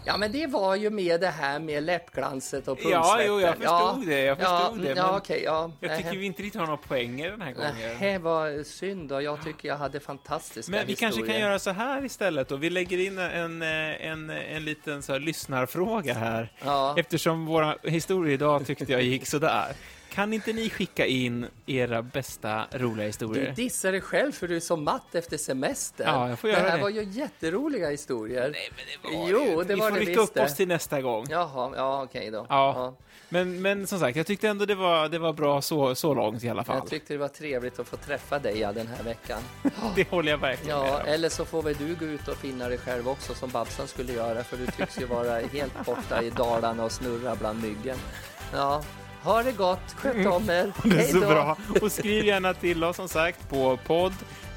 [0.10, 3.28] Ja, men det var ju med det här med läppglanset och Ja, pungsvetten.
[3.28, 5.72] jo, jag förstod det, jag ja, förstod det, Ja, okej, ja.
[5.80, 7.72] Jag tycker vi inte riktigt har några poänger den här gången.
[8.00, 11.48] Det var synd och jag tycker jag hade fantastiska Men vi kanske kan historier.
[11.48, 12.56] göra så här istället då.
[12.56, 16.52] Vi lägger in en, en, en liten så här lyssnarfråga här.
[16.66, 16.96] Ja.
[16.98, 19.74] Eftersom våra historier idag tyckte jag gick sådär.
[20.14, 23.52] Kan inte ni skicka in era bästa roliga Du historier?
[23.56, 26.04] dissar dig själv för du är så matt efter semester.
[26.08, 26.84] Ja, jag får det göra här det.
[26.84, 28.50] var ju jätteroliga historier.
[28.50, 29.64] Nej, men det var Jo, ju inte.
[29.64, 30.44] det Vi var får det rycka upp det.
[30.44, 31.26] oss till nästa gång.
[31.30, 32.46] Jaha, ja okej då.
[32.50, 32.96] Ja.
[33.32, 36.44] Men, men som sagt, jag tyckte ändå det var, det var bra så, så långt
[36.44, 36.76] i alla fall.
[36.78, 39.40] Jag tyckte det var trevligt att få träffa dig ja, den här veckan.
[39.96, 41.08] Det håller jag verkligen med Ja, om.
[41.08, 44.14] eller så får väl du gå ut och finna dig själv också som Babsan skulle
[44.14, 47.98] göra för du tycks ju vara helt borta i Dalarna och snurra bland myggen.
[48.54, 48.84] Ja,
[49.24, 50.72] ha det gott, sköt om er.
[50.84, 51.58] Det är så bra.
[51.82, 54.14] Och skriv gärna till oss som sagt på podd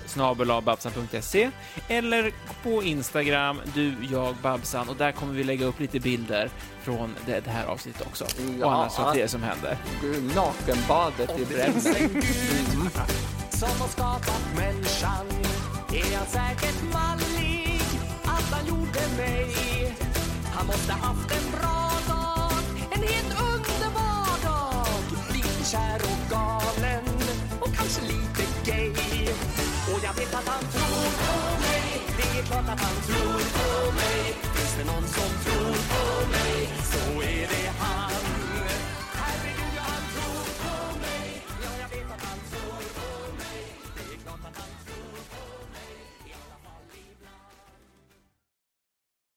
[0.06, 1.50] snabelababsan.se
[1.88, 2.32] eller
[2.62, 6.50] på Instagram, du, jag, Babsan och där kommer vi lägga upp lite bilder
[6.82, 8.24] från det, det här avsnittet också.
[8.60, 8.66] Ja.
[8.66, 9.76] Och annars så det som händer.
[10.00, 11.96] Du, Nakenbadet i finns Bränn.
[11.96, 12.90] en gud
[13.50, 15.26] som har skapat människan
[15.92, 17.80] är han säkert mallig
[18.24, 19.54] att han gjorde mig
[20.54, 22.52] Han måste haft en bra dag,
[22.90, 23.41] en helt
[32.72, 33.31] about through.